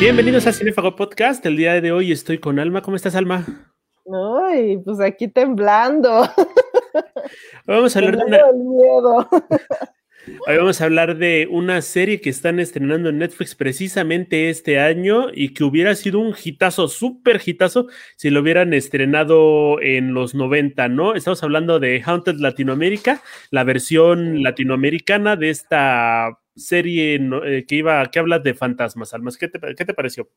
Bienvenidos 0.00 0.46
a 0.46 0.52
Cinefago 0.54 0.96
Podcast. 0.96 1.44
El 1.44 1.58
día 1.58 1.78
de 1.78 1.92
hoy 1.92 2.10
estoy 2.10 2.38
con 2.38 2.58
Alma. 2.58 2.80
¿Cómo 2.80 2.96
estás, 2.96 3.14
Alma? 3.14 3.44
Ay, 4.48 4.78
pues 4.78 4.98
aquí 4.98 5.28
temblando. 5.28 6.26
Vamos 7.66 7.94
a 7.94 7.98
hablar 7.98 8.16
de 8.16 8.24
una... 8.24 8.38
miedo. 8.54 9.28
Hoy 10.46 10.56
vamos 10.56 10.80
a 10.80 10.84
hablar 10.84 11.16
de 11.18 11.48
una 11.50 11.82
serie 11.82 12.20
que 12.20 12.30
están 12.30 12.60
estrenando 12.60 13.10
en 13.10 13.18
Netflix 13.18 13.54
precisamente 13.54 14.48
este 14.48 14.78
año 14.78 15.28
y 15.32 15.52
que 15.52 15.64
hubiera 15.64 15.94
sido 15.94 16.18
un 16.18 16.34
hitazo, 16.42 16.88
súper 16.88 17.40
hitazo, 17.44 17.88
si 18.16 18.30
lo 18.30 18.40
hubieran 18.40 18.72
estrenado 18.72 19.80
en 19.82 20.14
los 20.14 20.34
90, 20.34 20.88
¿no? 20.88 21.14
Estamos 21.14 21.42
hablando 21.42 21.78
de 21.78 22.02
Haunted 22.04 22.36
Latinoamérica, 22.36 23.22
la 23.50 23.64
versión 23.64 24.42
latinoamericana 24.42 25.36
de 25.36 25.50
esta 25.50 26.39
serie 26.56 27.16
eh, 27.16 27.64
que 27.66 27.76
iba, 27.76 28.04
que 28.06 28.18
habla 28.18 28.38
de 28.38 28.54
fantasmas, 28.54 29.14
Almas. 29.14 29.36
¿Qué 29.36 29.48
te, 29.48 29.58
qué 29.74 29.84
te 29.84 29.94
pareció? 29.94 30.28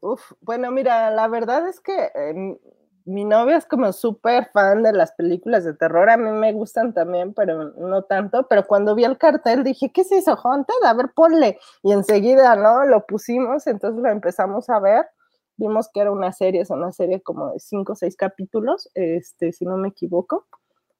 Uf, 0.00 0.32
bueno, 0.40 0.70
mira, 0.70 1.10
la 1.10 1.28
verdad 1.28 1.68
es 1.68 1.80
que 1.80 2.10
em, 2.14 2.56
mi 3.04 3.24
novia 3.24 3.56
es 3.56 3.66
como 3.66 3.92
súper 3.92 4.50
fan 4.52 4.82
de 4.82 4.92
las 4.92 5.12
películas 5.12 5.64
de 5.64 5.74
terror. 5.74 6.08
A 6.10 6.16
mí 6.16 6.30
me 6.30 6.52
gustan 6.52 6.94
también, 6.94 7.34
pero 7.34 7.70
no 7.70 8.02
tanto. 8.04 8.46
Pero 8.48 8.66
cuando 8.66 8.94
vi 8.94 9.04
el 9.04 9.18
cartel 9.18 9.64
dije, 9.64 9.90
¿qué 9.92 10.02
es 10.02 10.12
eso, 10.12 10.38
Haunted? 10.42 10.74
A 10.84 10.94
ver, 10.94 11.10
ponle. 11.14 11.58
Y 11.82 11.92
enseguida, 11.92 12.56
¿no? 12.56 12.84
Lo 12.86 13.06
pusimos, 13.06 13.66
entonces 13.66 14.02
lo 14.02 14.10
empezamos 14.10 14.70
a 14.70 14.80
ver. 14.80 15.06
Vimos 15.56 15.90
que 15.92 16.00
era 16.00 16.10
una 16.10 16.32
serie, 16.32 16.62
es 16.62 16.70
una 16.70 16.92
serie 16.92 17.20
como 17.20 17.52
de 17.52 17.58
cinco 17.58 17.92
o 17.92 17.96
seis 17.96 18.16
capítulos, 18.16 18.88
este, 18.94 19.52
si 19.52 19.66
no 19.66 19.76
me 19.76 19.88
equivoco. 19.88 20.46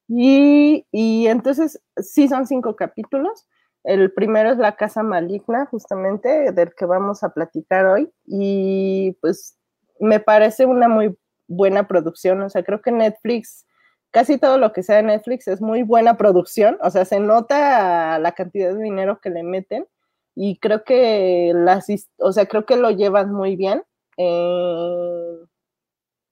Y, 0.09 0.87
y 0.91 1.29
entonces 1.29 1.81
sí 1.97 2.29
son 2.29 2.47
cinco 2.47 2.77
capítulos. 2.77 3.47
El 3.85 4.13
primero 4.13 4.51
es 4.51 4.59
La 4.59 4.77
Casa 4.77 5.03
Maligna, 5.03 5.67
justamente, 5.67 6.53
del 6.53 6.75
que 6.75 6.85
vamos 6.85 7.23
a 7.23 7.31
platicar 7.31 7.87
hoy. 7.87 8.11
Y 8.27 9.17
pues 9.21 9.57
me 9.99 10.21
parece 10.21 10.67
una 10.67 10.89
muy 10.89 11.17
buena 11.49 11.89
producción. 11.89 12.43
O 12.43 12.51
sea, 12.51 12.63
creo 12.63 12.83
que 12.83 12.93
Netflix, 12.93 13.67
casi 14.11 14.39
todo 14.39 14.59
lo 14.59 14.73
que 14.73 14.83
sea 14.83 14.97
de 14.97 15.03
Netflix 15.05 15.49
es 15.49 15.61
muy 15.61 15.83
buena 15.83 16.17
producción. 16.17 16.79
O 16.83 16.91
sea, 16.91 17.05
se 17.05 17.21
nota 17.21 18.19
la 18.19 18.33
cantidad 18.33 18.75
de 18.75 18.83
dinero 18.83 19.21
que 19.21 19.31
le 19.31 19.43
meten 19.43 19.87
y 20.35 20.59
creo 20.59 20.85
que 20.85 21.53
las, 21.55 21.87
o 22.19 22.33
sea, 22.33 22.47
creo 22.47 22.67
que 22.67 22.77
lo 22.77 22.91
llevan 22.91 23.33
muy 23.33 23.57
bien. 23.57 23.83
Eh, 24.17 25.39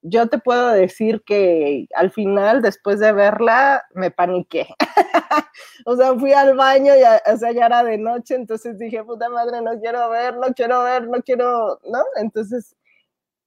yo 0.03 0.29
te 0.29 0.39
puedo 0.39 0.69
decir 0.71 1.23
que 1.25 1.87
al 1.95 2.11
final, 2.11 2.63
después 2.63 3.01
de 3.01 3.13
verla, 3.13 3.85
me 3.95 4.11
paniqué. 4.11 4.69
o 5.87 5.97
sea, 5.97 6.15
fui 6.19 6.33
al 6.33 6.57
baño, 6.57 6.93
y, 6.95 7.31
o 7.33 7.37
sea, 7.37 7.51
era 7.51 7.85
de 7.85 7.99
noche, 7.99 8.35
entonces 8.35 8.79
dije, 8.79 9.05
puta 9.05 9.29
madre, 9.29 9.61
no 9.63 9.79
quiero 9.81 10.09
ver, 10.11 10.37
no 10.37 10.49
quiero 10.55 10.83
ver, 10.85 11.09
no 11.09 11.23
quiero, 11.23 11.81
¿no? 11.85 12.05
Entonces 12.17 12.77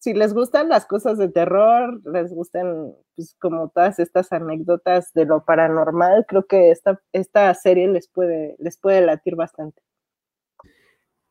si 0.02 0.14
les 0.16 0.34
gustan 0.34 0.68
las 0.70 0.88
cosas 0.88 1.20
de 1.20 1.30
terror, 1.30 2.02
les 2.12 2.34
gustan 2.34 2.96
pues, 3.16 3.36
como 3.40 3.70
todas 3.70 4.00
estas 4.00 4.32
anécdotas 4.32 5.14
de 5.14 5.26
lo 5.26 5.46
paranormal, 5.46 6.26
creo 6.28 6.48
que 6.48 6.72
esta, 6.72 7.00
esta 7.14 7.54
serie 7.54 7.88
les 7.88 8.08
puede, 8.10 8.56
les 8.58 8.80
puede 8.80 9.02
latir 9.02 9.36
bastante. 9.36 9.82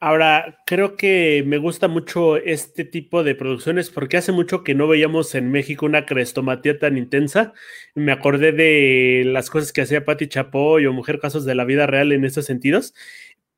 Ahora, 0.03 0.63
creo 0.65 0.97
que 0.97 1.45
me 1.47 1.59
gusta 1.59 1.87
mucho 1.87 2.39
este 2.39 2.87
tipo 2.87 3.23
de 3.23 3.35
producciones 3.35 3.91
porque 3.91 4.17
hace 4.17 4.33
mucho 4.33 4.65
que 4.65 4.75
no 4.75 4.89
veíamos 4.89 5.35
en 5.35 5.51
México 5.51 5.85
una 5.85 6.07
crestomatía 6.07 6.79
tan 6.79 6.97
intensa. 6.97 7.53
Me 7.95 8.11
acordé 8.11 8.53
de 8.53 9.25
las 9.27 9.51
cosas 9.51 9.75
que 9.75 9.83
hacía 9.83 10.07
Patti 10.07 10.27
Chapoy 10.27 10.87
o 10.87 10.95
Mujer 10.95 11.21
Casos 11.21 11.45
de 11.45 11.55
la 11.55 11.67
Vida 11.67 11.87
Real 11.87 12.13
en 12.13 12.25
estos 12.25 12.47
sentidos 12.47 12.95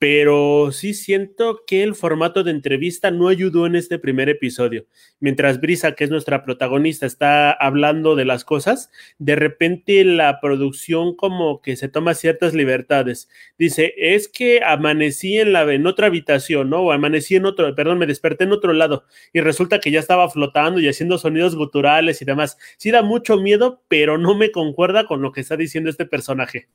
pero 0.02 0.72
sí 0.72 0.94
siento 0.94 1.62
que 1.64 1.84
el 1.84 1.94
formato 1.94 2.42
de 2.42 2.50
entrevista 2.50 3.12
no 3.12 3.28
ayudó 3.28 3.66
en 3.66 3.76
este 3.76 4.00
primer 4.00 4.28
episodio. 4.28 4.84
Mientras 5.20 5.60
Brisa, 5.60 5.92
que 5.92 6.02
es 6.02 6.10
nuestra 6.10 6.42
protagonista, 6.42 7.06
está 7.06 7.52
hablando 7.52 8.16
de 8.16 8.24
las 8.24 8.44
cosas, 8.44 8.90
de 9.20 9.36
repente 9.36 10.04
la 10.04 10.40
producción 10.40 11.14
como 11.14 11.62
que 11.62 11.76
se 11.76 11.88
toma 11.88 12.14
ciertas 12.14 12.52
libertades. 12.52 13.28
Dice, 13.58 13.94
es 13.96 14.26
que 14.26 14.64
amanecí 14.64 15.38
en, 15.38 15.52
la, 15.52 15.72
en 15.72 15.86
otra 15.86 16.08
habitación, 16.08 16.70
¿no? 16.70 16.80
O 16.80 16.90
amanecí 16.90 17.36
en 17.36 17.46
otro, 17.46 17.72
perdón, 17.76 18.00
me 18.00 18.06
desperté 18.06 18.42
en 18.42 18.50
otro 18.50 18.72
lado 18.72 19.04
y 19.32 19.40
resulta 19.40 19.78
que 19.78 19.92
ya 19.92 20.00
estaba 20.00 20.28
flotando 20.28 20.80
y 20.80 20.88
haciendo 20.88 21.16
sonidos 21.16 21.54
guturales 21.54 22.20
y 22.20 22.24
demás. 22.24 22.58
Sí 22.76 22.90
da 22.90 23.02
mucho 23.02 23.36
miedo, 23.36 23.84
pero 23.86 24.18
no 24.18 24.34
me 24.34 24.50
concuerda 24.50 25.06
con 25.06 25.22
lo 25.22 25.30
que 25.30 25.42
está 25.42 25.56
diciendo 25.56 25.90
este 25.90 26.06
personaje. 26.06 26.66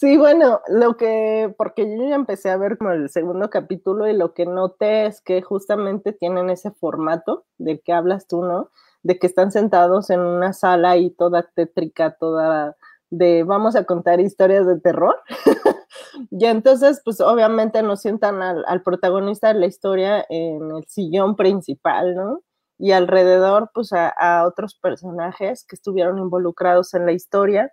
Sí, 0.00 0.16
bueno, 0.16 0.60
lo 0.68 0.96
que, 0.96 1.52
porque 1.58 1.82
yo 1.84 2.08
ya 2.08 2.14
empecé 2.14 2.50
a 2.50 2.56
ver 2.56 2.78
como 2.78 2.92
el 2.92 3.10
segundo 3.10 3.50
capítulo 3.50 4.06
y 4.06 4.12
lo 4.12 4.32
que 4.32 4.46
noté 4.46 5.06
es 5.06 5.20
que 5.20 5.42
justamente 5.42 6.12
tienen 6.12 6.50
ese 6.50 6.70
formato 6.70 7.46
del 7.58 7.82
que 7.82 7.92
hablas 7.92 8.28
tú, 8.28 8.44
¿no? 8.44 8.70
De 9.02 9.18
que 9.18 9.26
están 9.26 9.50
sentados 9.50 10.10
en 10.10 10.20
una 10.20 10.52
sala 10.52 10.96
y 10.98 11.10
toda 11.10 11.42
tétrica, 11.52 12.12
toda 12.12 12.76
de 13.10 13.42
vamos 13.42 13.74
a 13.74 13.86
contar 13.86 14.20
historias 14.20 14.68
de 14.68 14.78
terror. 14.78 15.16
y 16.30 16.44
entonces, 16.46 17.02
pues 17.04 17.20
obviamente 17.20 17.82
nos 17.82 18.00
sientan 18.00 18.40
al, 18.40 18.82
protagonista 18.84 19.52
de 19.52 19.58
la 19.58 19.66
historia 19.66 20.24
en 20.28 20.76
el 20.76 20.84
sillón 20.86 21.34
principal, 21.34 22.14
¿no? 22.14 22.42
Y 22.78 22.92
alrededor, 22.92 23.72
pues 23.74 23.92
a 23.92 24.46
otros 24.46 24.76
personajes 24.76 25.64
que 25.64 25.74
estuvieron 25.74 26.18
involucrados 26.18 26.94
en 26.94 27.04
la 27.04 27.10
historia 27.10 27.72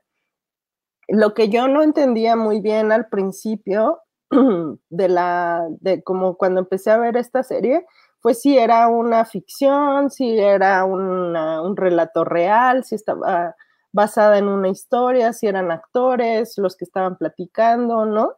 lo 1.08 1.34
que 1.34 1.50
yo 1.50 1.68
no 1.68 1.84
entendía 1.84 2.36
muy 2.36 2.62
bien 2.62 2.92
al 2.92 3.08
principio 3.08 4.02
de 4.90 5.10
la, 5.10 5.68
de 5.80 6.04
como 6.04 6.36
cuando 6.38 6.62
empecé 6.62 6.92
a 6.92 6.98
ver 6.98 7.18
esta 7.18 7.44
serie, 7.44 7.86
fue 8.20 8.34
si 8.34 8.58
era 8.58 8.88
una 8.88 9.24
ficción, 9.26 10.10
si 10.10 10.40
era 10.40 10.84
un 10.84 11.78
relato 11.78 12.24
real, 12.24 12.84
si 12.84 12.96
estaba 12.96 13.56
basada 13.92 14.38
en 14.40 14.48
una 14.48 14.70
historia, 14.70 15.32
si 15.32 15.48
eran 15.48 15.72
actores 15.72 16.58
los 16.58 16.76
que 16.76 16.86
estaban 16.86 17.18
platicando, 17.18 18.06
¿no? 18.06 18.34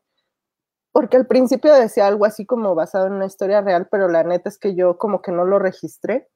Porque 0.92 1.18
al 1.18 1.26
principio 1.26 1.74
decía 1.74 2.06
algo 2.08 2.26
así 2.26 2.46
como 2.46 2.76
basado 2.76 3.08
en 3.08 3.14
una 3.14 3.28
historia 3.28 3.62
real, 3.62 3.88
pero 3.90 4.08
la 4.08 4.24
neta 4.24 4.50
es 4.50 4.60
que 4.60 4.76
yo 4.76 4.98
como 4.98 5.22
que 5.22 5.32
no 5.32 5.46
lo 5.46 5.58
registré. 5.58 6.28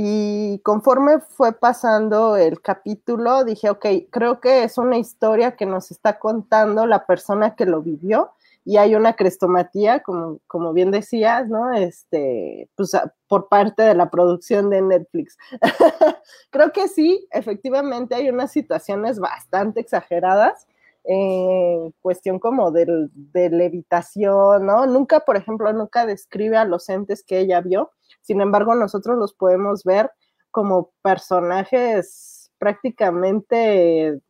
Y 0.00 0.60
conforme 0.60 1.18
fue 1.18 1.52
pasando 1.52 2.36
el 2.36 2.62
capítulo, 2.62 3.42
dije, 3.42 3.68
ok, 3.68 3.84
creo 4.10 4.38
que 4.38 4.62
es 4.62 4.78
una 4.78 4.96
historia 4.96 5.56
que 5.56 5.66
nos 5.66 5.90
está 5.90 6.20
contando 6.20 6.86
la 6.86 7.04
persona 7.04 7.56
que 7.56 7.66
lo 7.66 7.82
vivió 7.82 8.30
y 8.64 8.76
hay 8.76 8.94
una 8.94 9.14
crestomatía, 9.14 10.04
como, 10.04 10.38
como 10.46 10.72
bien 10.72 10.92
decías, 10.92 11.48
¿no? 11.48 11.72
Este, 11.72 12.70
pues 12.76 12.92
por 13.26 13.48
parte 13.48 13.82
de 13.82 13.96
la 13.96 14.08
producción 14.08 14.70
de 14.70 14.82
Netflix. 14.82 15.36
creo 16.50 16.70
que 16.70 16.86
sí, 16.86 17.26
efectivamente 17.32 18.14
hay 18.14 18.28
unas 18.28 18.52
situaciones 18.52 19.18
bastante 19.18 19.80
exageradas, 19.80 20.68
eh, 21.04 21.90
cuestión 22.00 22.38
como 22.38 22.70
de, 22.70 23.08
de 23.12 23.50
levitación, 23.50 24.66
¿no? 24.66 24.86
Nunca, 24.86 25.20
por 25.20 25.36
ejemplo, 25.36 25.72
nunca 25.72 26.06
describe 26.06 26.56
a 26.56 26.64
los 26.64 26.88
entes 26.88 27.24
que 27.24 27.38
ella 27.40 27.60
vio, 27.60 27.92
sin 28.22 28.40
embargo, 28.40 28.74
nosotros 28.74 29.16
los 29.16 29.34
podemos 29.34 29.84
ver 29.84 30.10
como 30.50 30.92
personajes 31.02 32.50
prácticamente 32.58 34.20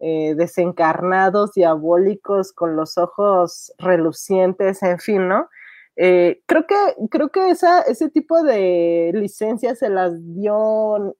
eh, 0.00 0.34
desencarnados, 0.34 1.52
diabólicos, 1.52 2.52
con 2.52 2.76
los 2.76 2.98
ojos 2.98 3.72
relucientes, 3.78 4.82
en 4.82 4.98
fin, 4.98 5.28
¿no? 5.28 5.48
Eh, 5.96 6.42
creo 6.46 6.66
que, 6.66 6.74
creo 7.10 7.30
que 7.30 7.50
ese 7.50 8.10
tipo 8.10 8.42
de 8.42 9.12
licencias 9.14 9.78
se 9.78 9.90
las 9.90 10.12
dio 10.34 11.14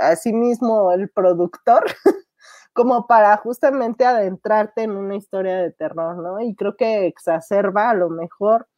a 0.00 0.16
sí 0.16 0.32
mismo 0.32 0.92
el 0.92 1.08
productor, 1.10 1.84
como 2.78 3.08
para 3.08 3.36
justamente 3.38 4.04
adentrarte 4.04 4.84
en 4.84 4.92
una 4.92 5.16
historia 5.16 5.56
de 5.56 5.72
terror, 5.72 6.16
¿no? 6.18 6.40
Y 6.40 6.54
creo 6.54 6.76
que 6.76 7.08
exacerba 7.08 7.90
a 7.90 7.94
lo 7.94 8.08
mejor 8.08 8.68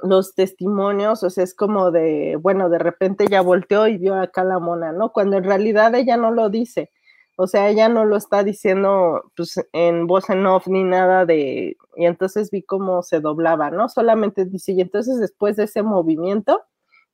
los 0.00 0.34
testimonios, 0.34 1.22
o 1.22 1.28
sea, 1.28 1.44
es 1.44 1.54
como 1.54 1.90
de, 1.90 2.38
bueno, 2.40 2.70
de 2.70 2.78
repente 2.78 3.26
ya 3.28 3.42
volteó 3.42 3.88
y 3.88 3.98
vio 3.98 4.14
acá 4.14 4.42
la 4.42 4.58
mona, 4.58 4.92
¿no? 4.92 5.12
Cuando 5.12 5.36
en 5.36 5.44
realidad 5.44 5.94
ella 5.94 6.16
no 6.16 6.30
lo 6.30 6.48
dice, 6.48 6.90
o 7.36 7.46
sea, 7.46 7.68
ella 7.68 7.90
no 7.90 8.06
lo 8.06 8.16
está 8.16 8.42
diciendo 8.42 9.32
pues 9.36 9.60
en 9.74 10.06
voz 10.06 10.30
en 10.30 10.46
off 10.46 10.66
ni 10.66 10.82
nada 10.82 11.26
de, 11.26 11.76
y 11.94 12.06
entonces 12.06 12.50
vi 12.50 12.62
cómo 12.62 13.02
se 13.02 13.20
doblaba, 13.20 13.70
¿no? 13.70 13.90
Solamente 13.90 14.46
dice, 14.46 14.72
y 14.72 14.80
entonces 14.80 15.20
después 15.20 15.56
de 15.56 15.64
ese 15.64 15.82
movimiento, 15.82 16.62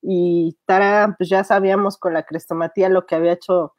y 0.03 0.57
Tara, 0.67 1.17
pues 1.19 1.29
ya 1.29 1.43
sabíamos 1.43 1.99
con 1.99 2.15
la 2.15 2.23
crestomatía 2.23 2.89
lo 2.89 3.07
que 3.07 3.17
había 3.17 3.33
hecho, 3.33 3.73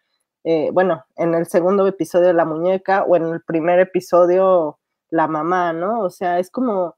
eh, 0.45 0.69
bueno, 0.73 1.05
en 1.17 1.35
el 1.35 1.47
segundo 1.47 1.87
episodio 1.87 2.33
la 2.33 2.45
muñeca 2.45 3.03
o 3.03 3.15
en 3.17 3.25
el 3.25 3.41
primer 3.43 3.79
episodio 3.79 4.79
la 5.09 5.27
mamá, 5.27 5.73
¿no? 5.73 6.01
O 6.01 6.09
sea, 6.09 6.39
es 6.39 6.49
como 6.51 6.95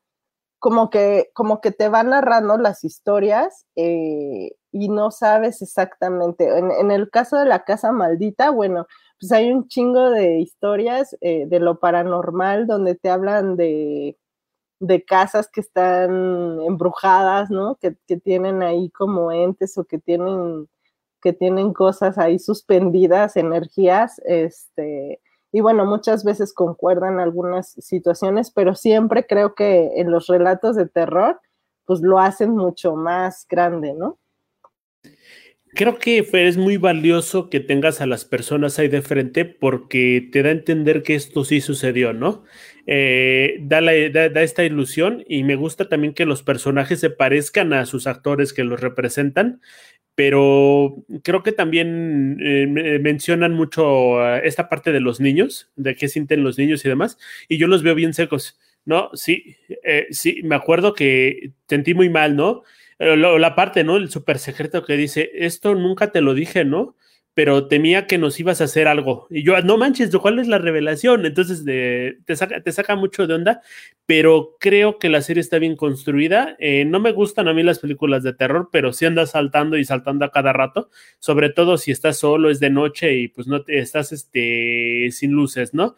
como 0.60 0.90
que, 0.90 1.30
como 1.34 1.62
que 1.62 1.72
te 1.72 1.90
van 1.90 2.10
narrando 2.10 2.58
las 2.58 2.84
historias 2.84 3.66
eh, 3.76 4.52
y 4.72 4.90
no 4.90 5.12
sabes 5.12 5.62
exactamente. 5.62 6.48
En, 6.58 6.92
el 6.92 7.10
caso 7.10 7.38
de 7.38 7.46
la 7.46 7.64
casa 7.64 7.92
maldita, 7.92 8.50
bueno, 8.50 8.88
pues 9.20 9.32
hay 9.32 9.52
un 9.52 9.68
chingo 9.68 10.10
de 10.10 10.40
historias 10.40 11.16
eh, 11.22 11.46
de 11.48 11.60
lo 11.60 11.80
paranormal 11.80 12.68
donde 12.68 12.96
te 12.96 13.10
hablan 13.10 13.56
de, 13.56 14.18
de 14.80 15.04
casas 15.06 15.50
que 15.52 15.62
están 15.62 16.60
embrujadas, 16.62 17.50
¿no? 17.50 17.76
Que, 17.78 17.96
que, 18.08 18.18
tienen 18.18 18.64
ahí 18.64 18.90
como 18.92 19.32
entes 19.32 19.78
o 19.78 19.86
que 19.86 20.00
tienen, 20.00 20.68
que 21.28 21.34
tienen 21.34 21.74
cosas 21.74 22.18
ahí 22.18 22.40
suspendidas, 22.40 23.36
energías, 23.36 24.22
este, 24.24 25.20
y 25.52 25.60
bueno, 25.60 25.86
muchas 25.86 26.24
veces 26.24 26.54
concuerdan 26.54 27.20
algunas 27.20 27.72
situaciones, 27.72 28.50
pero 28.50 28.76
siempre 28.76 29.28
creo 29.28 29.54
que 29.54 30.00
en 30.00 30.10
los 30.10 30.28
relatos 30.28 30.78
de 30.78 30.88
terror, 30.88 31.42
pues 31.84 32.00
lo 32.00 32.18
hacen 32.20 32.52
mucho 32.52 32.96
más 32.96 33.46
grande, 33.50 33.94
¿no? 33.94 34.20
Creo 35.76 36.00
que 36.00 36.26
es 36.32 36.56
muy 36.56 36.78
valioso 36.78 37.50
que 37.50 37.60
tengas 37.60 38.00
a 38.00 38.08
las 38.08 38.24
personas 38.24 38.80
ahí 38.80 38.88
de 38.88 39.02
frente 39.02 39.44
porque 39.44 40.30
te 40.32 40.42
da 40.44 40.50
a 40.50 40.54
entender 40.54 41.04
que 41.04 41.14
esto 41.14 41.44
sí 41.44 41.60
sucedió, 41.60 42.14
¿no? 42.14 42.46
Eh, 42.88 43.58
da, 43.62 43.82
da, 43.82 44.42
esta 44.44 44.64
ilusión 44.64 45.26
y 45.28 45.44
me 45.44 45.56
gusta 45.56 45.90
también 45.90 46.14
que 46.14 46.26
los 46.26 46.42
personajes 46.42 47.02
se 47.02 47.10
parezcan 47.10 47.74
a 47.74 47.86
sus 47.86 48.08
actores 48.08 48.54
que 48.54 48.64
los 48.64 48.80
representan, 48.80 49.62
pero 50.18 50.96
creo 51.22 51.44
que 51.44 51.52
también 51.52 52.40
eh, 52.42 52.98
mencionan 53.00 53.54
mucho 53.54 54.36
esta 54.38 54.68
parte 54.68 54.92
de 54.92 55.00
los 55.00 55.20
niños, 55.20 55.70
de 55.76 55.96
qué 55.96 56.08
sienten 56.08 56.44
los 56.44 56.58
niños 56.58 56.84
y 56.84 56.90
demás, 56.90 57.20
y 57.48 57.60
yo 57.60 57.68
los 57.68 57.84
veo 57.84 57.94
bien 57.94 58.16
secos. 58.16 58.58
No, 58.84 59.12
sí, 59.14 59.58
eh, 59.84 60.08
sí, 60.10 60.42
me 60.44 60.56
acuerdo 60.56 60.96
que 60.96 61.52
sentí 61.68 61.94
muy 61.94 62.10
mal, 62.10 62.36
¿no? 62.36 62.64
la 62.98 63.54
parte, 63.54 63.84
¿no? 63.84 63.98
El 63.98 64.10
super 64.10 64.40
secreto 64.40 64.84
que 64.84 64.98
dice, 64.98 65.30
esto 65.36 65.76
nunca 65.76 66.12
te 66.12 66.22
lo 66.22 66.34
dije, 66.34 66.66
¿no? 66.66 66.96
Pero 67.38 67.68
temía 67.68 68.08
que 68.08 68.18
nos 68.18 68.40
ibas 68.40 68.62
a 68.62 68.64
hacer 68.64 68.88
algo. 68.88 69.28
Y 69.30 69.44
yo, 69.44 69.62
no 69.62 69.78
manches, 69.78 70.10
¿cuál 70.18 70.40
es 70.40 70.48
la 70.48 70.58
revelación? 70.58 71.24
Entonces 71.24 71.64
te, 71.64 72.36
saca, 72.36 72.62
te 72.62 72.72
saca 72.72 72.96
mucho 72.96 73.28
de 73.28 73.36
onda, 73.36 73.62
pero 74.08 74.56
creo 74.60 74.98
que 74.98 75.08
la 75.08 75.22
serie 75.22 75.42
está 75.42 75.60
bien 75.60 75.76
construida. 75.76 76.56
Eh, 76.58 76.84
no 76.86 77.00
me 77.00 77.12
gustan 77.12 77.48
a 77.48 77.54
mí 77.54 77.62
las 77.62 77.78
películas 77.78 78.24
de 78.24 78.34
terror, 78.34 78.70
pero 78.72 78.92
sí 78.92 79.06
andas 79.06 79.30
saltando 79.30 79.78
y 79.78 79.86
saltando 79.86 80.26
a 80.26 80.32
cada 80.32 80.52
rato, 80.52 80.90
sobre 81.20 81.52
todo 81.52 81.78
si 81.78 81.92
estás 81.92 82.18
solo, 82.18 82.50
es 82.50 82.60
de 82.60 82.72
noche 82.72 83.14
y 83.14 83.28
pues 83.28 83.46
no 83.46 83.62
te 83.62 83.78
estás 83.78 84.12
este, 84.12 85.10
sin 85.12 85.34
luces, 85.34 85.76
¿no? 85.76 85.96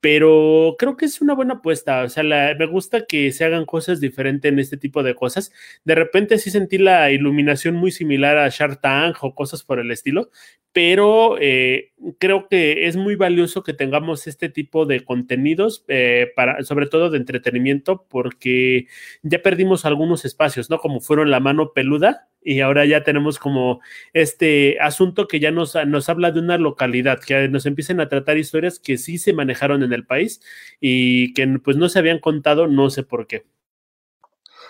Pero 0.00 0.76
creo 0.78 0.96
que 0.96 1.06
es 1.06 1.20
una 1.20 1.34
buena 1.34 1.54
apuesta. 1.54 2.02
O 2.02 2.08
sea, 2.08 2.22
me 2.22 2.66
gusta 2.66 3.06
que 3.06 3.32
se 3.32 3.44
hagan 3.44 3.64
cosas 3.64 4.00
diferentes 4.00 4.50
en 4.52 4.58
este 4.58 4.76
tipo 4.76 5.02
de 5.02 5.14
cosas. 5.14 5.52
De 5.84 5.94
repente 5.94 6.38
sí 6.38 6.50
sentí 6.50 6.78
la 6.78 7.10
iluminación 7.10 7.74
muy 7.74 7.90
similar 7.90 8.38
a 8.38 8.48
Shark 8.48 8.80
Tank 8.80 9.16
o 9.22 9.34
cosas 9.34 9.62
por 9.62 9.78
el 9.78 9.90
estilo, 9.90 10.30
pero 10.72 11.38
eh, 11.40 11.92
creo 12.18 12.48
que 12.48 12.86
es 12.86 12.96
muy 12.96 13.16
valioso 13.16 13.62
que 13.62 13.72
tengamos 13.72 14.26
este 14.26 14.48
tipo 14.50 14.84
de 14.84 15.04
contenidos, 15.04 15.84
eh, 15.88 16.32
para, 16.36 16.62
sobre 16.64 16.86
todo 16.86 17.08
de 17.10 17.18
entretenimiento, 17.18 18.06
porque 18.08 18.86
ya 19.22 19.40
perdimos 19.40 19.86
algunos 19.86 20.24
espacios, 20.24 20.68
¿no? 20.68 20.78
Como 20.78 21.00
fueron 21.00 21.30
la 21.30 21.40
mano 21.40 21.72
peluda 21.72 22.28
y 22.46 22.60
ahora 22.60 22.86
ya 22.86 23.02
tenemos 23.02 23.40
como 23.40 23.80
este 24.12 24.78
asunto 24.80 25.26
que 25.26 25.40
ya 25.40 25.50
nos, 25.50 25.74
nos 25.86 26.08
habla 26.08 26.30
de 26.30 26.38
una 26.38 26.58
localidad, 26.58 27.18
que 27.18 27.48
nos 27.48 27.66
empiecen 27.66 28.00
a 28.00 28.08
tratar 28.08 28.38
historias 28.38 28.78
que 28.78 28.98
sí 28.98 29.18
se 29.18 29.32
manejaron 29.32 29.82
en 29.82 29.92
el 29.92 30.06
país 30.06 30.40
y 30.80 31.34
que 31.34 31.58
pues 31.58 31.76
no 31.76 31.88
se 31.88 31.98
habían 31.98 32.20
contado, 32.20 32.68
no 32.68 32.88
sé 32.88 33.02
por 33.02 33.26
qué. 33.26 33.44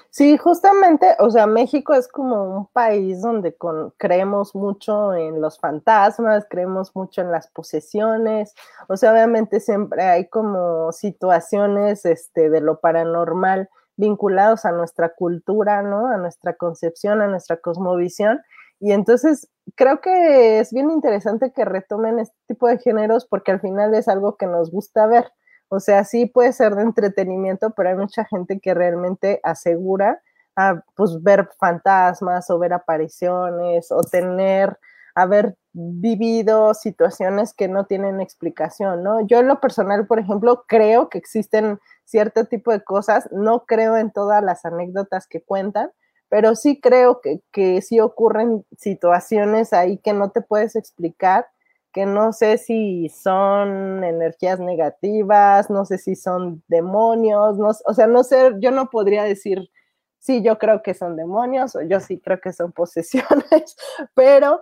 Sí, 0.09 0.39
justamente, 0.39 1.15
o 1.19 1.31
sea, 1.31 1.47
México 1.47 1.93
es 1.93 2.09
como 2.09 2.61
un 2.61 2.67
país 2.69 3.21
donde 3.21 3.55
creemos 3.99 4.55
mucho 4.55 5.13
en 5.13 5.43
los 5.43 5.59
fantasmas, 5.59 6.47
creemos 6.49 6.97
mucho 6.97 7.21
en 7.21 7.31
las 7.31 7.49
posesiones, 7.49 8.55
o 8.89 8.97
sea, 8.97 9.13
obviamente 9.13 9.61
siempre 9.61 10.05
hay 10.05 10.29
como 10.29 10.93
situaciones 10.93 12.07
este, 12.07 12.49
de 12.49 12.63
lo 12.63 12.81
paranormal 12.81 13.69
vinculados 13.97 14.65
a 14.65 14.73
nuestra 14.73 15.15
cultura, 15.15 15.83
¿no? 15.83 16.07
A 16.09 16.17
nuestra 16.17 16.55
concepción, 16.55 17.23
a 17.23 17.29
nuestra 17.29 17.57
cosmovisión. 17.59 18.41
Y 18.79 18.93
entonces 18.93 19.49
creo 19.75 20.01
que 20.01 20.61
es 20.61 20.73
bien 20.73 20.91
interesante 20.91 21.53
que 21.53 21.65
retomen 21.65 22.19
este 22.19 22.37
tipo 22.47 22.69
de 22.69 22.79
géneros 22.79 23.27
porque 23.27 23.53
al 23.53 23.61
final 23.61 23.95
es 23.95 24.09
algo 24.09 24.37
que 24.37 24.47
nos 24.47 24.71
gusta 24.71 25.07
ver. 25.07 25.33
O 25.69 25.81
sea, 25.81 26.05
sí 26.05 26.27
puede 26.27 26.53
ser 26.53 26.75
de 26.77 26.83
entretenimiento, 26.83 27.71
pero 27.71 27.89
hay 27.89 27.97
mucha 27.97 28.25
gente 28.25 28.61
que 28.61 28.75
realmente 28.75 29.41
asegura 29.43 30.21
a, 30.55 30.83
pues, 30.95 31.23
ver 31.23 31.49
fantasmas 31.59 32.49
o 32.51 32.59
ver 32.59 32.73
apariciones 32.73 33.91
o 33.91 34.03
tener, 34.03 34.79
haber 35.17 35.57
vivido 35.73 36.75
situaciones 36.75 37.55
que 37.55 37.69
no 37.69 37.87
tienen 37.87 38.21
explicación, 38.21 39.03
¿no? 39.03 39.27
Yo 39.27 39.41
en 39.41 39.49
lo 39.49 39.61
personal, 39.61 40.07
por 40.07 40.19
ejemplo, 40.19 40.65
creo 40.69 41.09
que 41.09 41.19
existen 41.19 41.81
cierto 42.05 42.45
tipo 42.45 42.71
de 42.71 42.85
cosas, 42.85 43.29
no 43.33 43.65
creo 43.67 43.97
en 43.97 44.13
todas 44.13 44.43
las 44.45 44.65
anécdotas 44.65 45.27
que 45.27 45.43
cuentan, 45.43 45.91
pero 46.29 46.55
sí 46.55 46.81
creo 46.81 47.21
que, 47.23 47.41
que 47.51 47.81
sí 47.81 47.99
ocurren 47.99 48.65
situaciones 48.77 49.73
ahí 49.73 49.99
que 49.99 50.13
no 50.13 50.31
te 50.31 50.43
puedes 50.43 50.77
explicar 50.77 51.47
que 51.93 52.05
no 52.05 52.35
sé 52.35 52.59
si 52.59 53.09
son 53.09 54.05
energías 54.05 54.61
negativas, 54.61 55.71
no 55.71 55.87
sé 55.87 55.97
si 55.97 56.15
son 56.15 56.63
demonios, 56.69 57.57
no, 57.57 57.69
o 57.69 57.95
sea, 57.95 58.07
no 58.07 58.23
sé, 58.23 58.53
yo 58.61 58.71
no 58.71 58.91
podría 58.91 59.23
decir, 59.25 59.71
sí, 60.19 60.43
yo 60.43 60.59
creo 60.59 60.83
que 60.83 60.93
son 60.93 61.17
demonios 61.17 61.75
o 61.75 61.81
yo 61.81 62.01
sí 62.01 62.21
creo 62.21 62.39
que 62.39 62.53
son 62.53 62.73
posesiones, 62.73 63.77
pero 64.15 64.61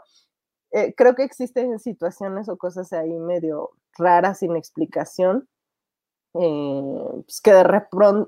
eh, 0.75 0.93
creo 0.97 1.15
que 1.15 1.23
existen 1.23 1.79
situaciones 1.79 2.49
o 2.49 2.59
cosas 2.59 2.93
ahí 2.93 3.13
medio 3.19 3.71
raras, 3.97 4.41
sin 4.41 4.57
explicación, 4.57 5.49
eh, 6.35 7.23
pues 7.25 7.41
que 7.41 7.53
de, 7.55 7.63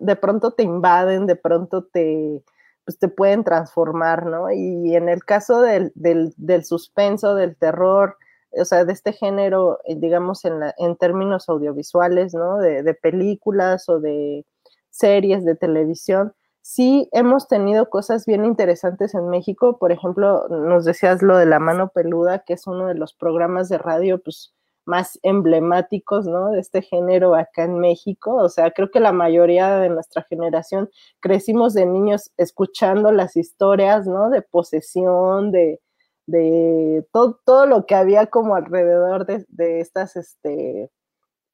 de, 0.01 0.17
pronto 0.17 0.53
te 0.53 0.63
invaden, 0.63 1.27
de 1.27 1.35
pronto 1.35 1.85
te, 1.85 2.45
pues 2.85 3.01
te 3.01 3.09
pueden 3.09 3.43
transformar, 3.43 4.27
¿no? 4.27 4.53
Y 4.53 4.95
en 4.95 5.09
el 5.09 5.25
caso 5.25 5.61
del, 5.61 5.91
del, 5.97 6.33
del 6.37 6.65
suspenso, 6.65 7.35
del 7.35 7.57
terror, 7.57 8.17
o 8.53 8.65
sea, 8.65 8.85
de 8.85 8.93
este 8.93 9.13
género, 9.13 9.81
eh, 9.85 9.97
digamos, 9.97 10.45
en, 10.45 10.61
en 10.79 10.97
términos 10.97 11.49
audiovisuales, 11.49 12.33
¿no? 12.33 12.59
De, 12.59 12.95
películas 12.95 13.89
o 13.89 13.99
de 13.99 14.47
series 14.91 15.45
de 15.45 15.57
televisión, 15.57 16.33
sí 16.67 17.09
hemos 17.13 17.47
tenido 17.47 17.89
cosas 17.91 18.27
bien 18.27 18.45
interesantes 18.45 19.15
en 19.15 19.29
México. 19.29 19.79
Por 19.79 19.93
ejemplo, 19.93 20.49
nos 20.49 20.85
decías 20.85 21.23
lo 21.23 21.37
de 21.37 21.47
La 21.47 21.61
Mano 21.61 21.91
Peluda, 21.91 22.41
que 22.41 22.55
es 22.55 22.67
uno 22.67 22.89
de 22.89 22.97
los 22.97 23.15
programas 23.15 23.69
de 23.69 23.79
radio, 23.79 24.21
pues, 24.21 24.53
más 24.85 25.19
emblemáticos, 25.23 26.27
¿no? 26.27 26.51
De 26.51 26.59
este 26.61 26.83
género 26.83 27.37
acá 27.37 27.65
en 27.65 27.79
México. 27.79 28.35
O 28.35 28.49
sea, 28.49 28.73
creo 28.73 28.91
que 28.91 28.99
la 28.99 29.13
mayoría 29.13 29.79
de 29.79 29.91
nuestra 29.91 30.25
generación 30.25 30.91
crecimos 31.21 31.73
de 31.73 31.87
niños 31.87 32.33
escuchando 32.37 33.13
las 33.13 33.37
historias, 33.37 34.09
¿no? 34.09 34.29
De 34.29 34.43
posesión, 34.43 35.53
de, 35.53 35.81
de 36.27 37.07
todo, 37.13 37.41
todo 37.45 37.67
lo 37.67 37.87
que 37.87 37.95
había 37.95 38.27
como 38.27 38.57
alrededor 38.57 39.25
de, 39.27 39.81
estas, 39.81 40.17
este, 40.17 40.91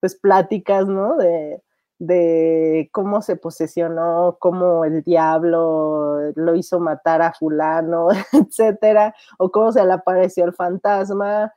pues, 0.01 0.17
pláticas, 0.19 0.87
¿no? 0.87 1.17
De, 1.19 1.63
de 2.03 2.89
cómo 2.91 3.23
se 3.23 3.37
posesionó, 3.37 4.37
cómo 4.41 4.85
el 4.85 5.05
diablo 5.05 6.33
lo 6.35 6.57
hizo 6.57 6.81
matar 6.81 7.23
a 7.23 7.33
fulano, 7.33 8.09
etcétera, 8.33 9.15
o 9.39 9.53
cómo 9.53 9.71
se 9.71 9.85
le 9.87 9.93
apareció 9.93 10.45
el 10.45 10.53
fantasma, 10.53 11.53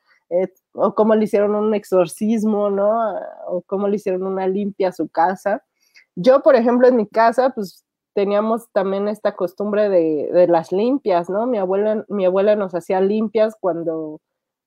o 0.73 0.93
cómo 0.93 1.15
le 1.15 1.23
hicieron 1.23 1.55
un 1.55 1.73
exorcismo, 1.73 2.69
¿no? 2.69 3.15
O 3.47 3.63
cómo 3.63 3.87
le 3.87 3.95
hicieron 3.95 4.23
una 4.23 4.47
limpia 4.47 4.89
a 4.89 4.91
su 4.91 5.09
casa. 5.09 5.63
Yo, 6.15 6.43
por 6.43 6.55
ejemplo, 6.55 6.87
en 6.87 6.95
mi 6.95 7.07
casa, 7.07 7.49
pues 7.49 7.83
teníamos 8.13 8.69
también 8.71 9.07
esta 9.07 9.35
costumbre 9.35 9.89
de, 9.89 10.47
las 10.47 10.71
limpias, 10.71 11.27
¿no? 11.27 11.47
Mi 11.47 11.57
abuela, 11.57 12.05
mi 12.07 12.25
abuela 12.25 12.55
nos 12.55 12.75
hacía 12.75 13.01
limpias 13.01 13.55
cuando 13.59 14.21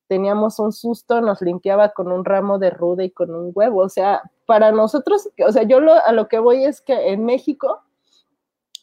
teníamos 0.09 0.59
un 0.59 0.73
susto, 0.73 1.21
nos 1.21 1.41
limpiaba 1.43 1.91
con 1.91 2.11
un 2.11 2.25
ramo 2.25 2.59
de 2.59 2.71
ruda 2.71 3.05
y 3.05 3.11
con 3.11 3.35
un 3.35 3.53
huevo. 3.55 3.81
O 3.83 3.89
sea, 3.89 4.23
para 4.47 4.73
nosotros, 4.73 5.29
o 5.47 5.53
sea, 5.53 5.63
yo 5.65 5.79
a 5.79 6.13
lo 6.13 6.29
que 6.29 6.39
voy 6.39 6.65
es 6.65 6.81
que 6.81 7.13
en 7.13 7.25
México 7.25 7.83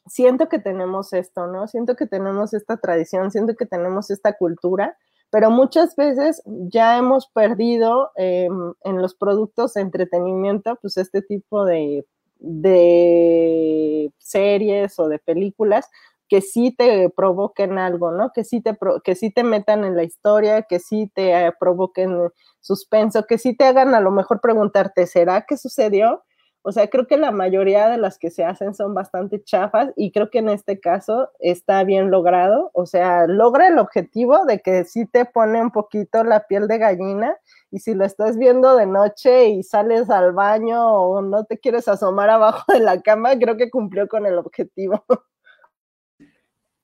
siento 0.06 0.48
que 0.48 0.60
tenemos 0.60 1.14
esto, 1.14 1.48
¿no? 1.48 1.68
Siento 1.68 1.96
que 1.96 2.06
tenemos 2.06 2.54
esta 2.54 2.78
tradición, 2.78 3.32
siento 3.32 3.56
que 3.56 3.66
tenemos 3.66 4.12
esta 4.12 4.34
cultura, 4.34 4.98
pero 5.32 5.50
muchas 5.50 5.96
veces 5.96 6.44
ya 6.46 6.98
hemos 6.98 7.28
perdido 7.28 8.12
em, 8.16 8.74
en 8.84 9.02
los 9.02 9.16
productos 9.16 9.74
de 9.74 9.82
entretenimiento, 9.82 10.78
pues 10.82 10.98
este 10.98 11.22
tipo 11.22 11.66
de 11.66 12.06
de 12.40 14.12
series 14.18 15.00
o 15.00 15.08
de 15.08 15.20
películas 15.20 15.90
que 16.28 16.42
sí 16.42 16.76
te 16.76 17.10
provoquen 17.10 17.78
algo, 17.78 18.12
¿no? 18.12 18.32
Que 18.34 18.44
sí 18.44 18.62
te, 18.62 18.78
que 19.04 19.16
sí 19.16 19.32
te 19.32 19.44
metan 19.44 19.84
en 19.86 19.96
la 19.96 20.04
historia, 20.04 20.64
que 20.64 20.80
sí 20.80 21.12
te 21.14 21.52
provoquen 21.60 22.30
suspenso, 22.62 23.26
que 23.26 23.38
sí 23.38 23.56
te 23.56 23.66
hagan 23.66 23.96
a 23.96 24.00
lo 24.02 24.12
mejor 24.12 24.42
preguntarte, 24.42 25.08
¿será 25.08 25.46
que 25.48 25.58
sucedió? 25.58 26.24
O 26.68 26.72
sea, 26.72 26.88
creo 26.90 27.06
que 27.06 27.18
la 27.18 27.30
mayoría 27.32 27.88
de 27.90 28.00
las 28.00 28.18
que 28.18 28.32
se 28.32 28.44
hacen 28.44 28.74
son 28.74 28.96
bastante 28.96 29.44
chafas 29.44 29.92
y 29.96 30.12
creo 30.12 30.32
que 30.32 30.40
en 30.40 30.50
este 30.50 30.80
caso 30.80 31.30
está 31.40 31.84
bien 31.84 32.10
logrado. 32.10 32.72
O 32.74 32.88
sea, 32.88 33.28
logra 33.28 33.68
el 33.68 33.78
objetivo 33.78 34.46
de 34.46 34.60
que 34.62 34.84
sí 34.84 35.06
te 35.06 35.26
pone 35.26 35.62
un 35.62 35.70
poquito 35.70 36.24
la 36.24 36.48
piel 36.48 36.68
de 36.68 36.80
gallina 36.80 37.38
y 37.70 37.82
si 37.82 37.94
lo 37.94 38.04
estás 38.04 38.36
viendo 38.40 38.76
de 38.76 38.88
noche 38.88 39.50
y 39.50 39.62
sales 39.62 40.10
al 40.10 40.32
baño 40.34 40.92
o 40.92 41.22
no 41.22 41.46
te 41.46 41.60
quieres 41.60 41.88
asomar 41.88 42.30
abajo 42.32 42.64
de 42.74 42.80
la 42.80 43.00
cama, 43.00 43.38
creo 43.38 43.58
que 43.58 43.70
cumplió 43.70 44.08
con 44.08 44.26
el 44.26 44.40
objetivo. 44.40 45.06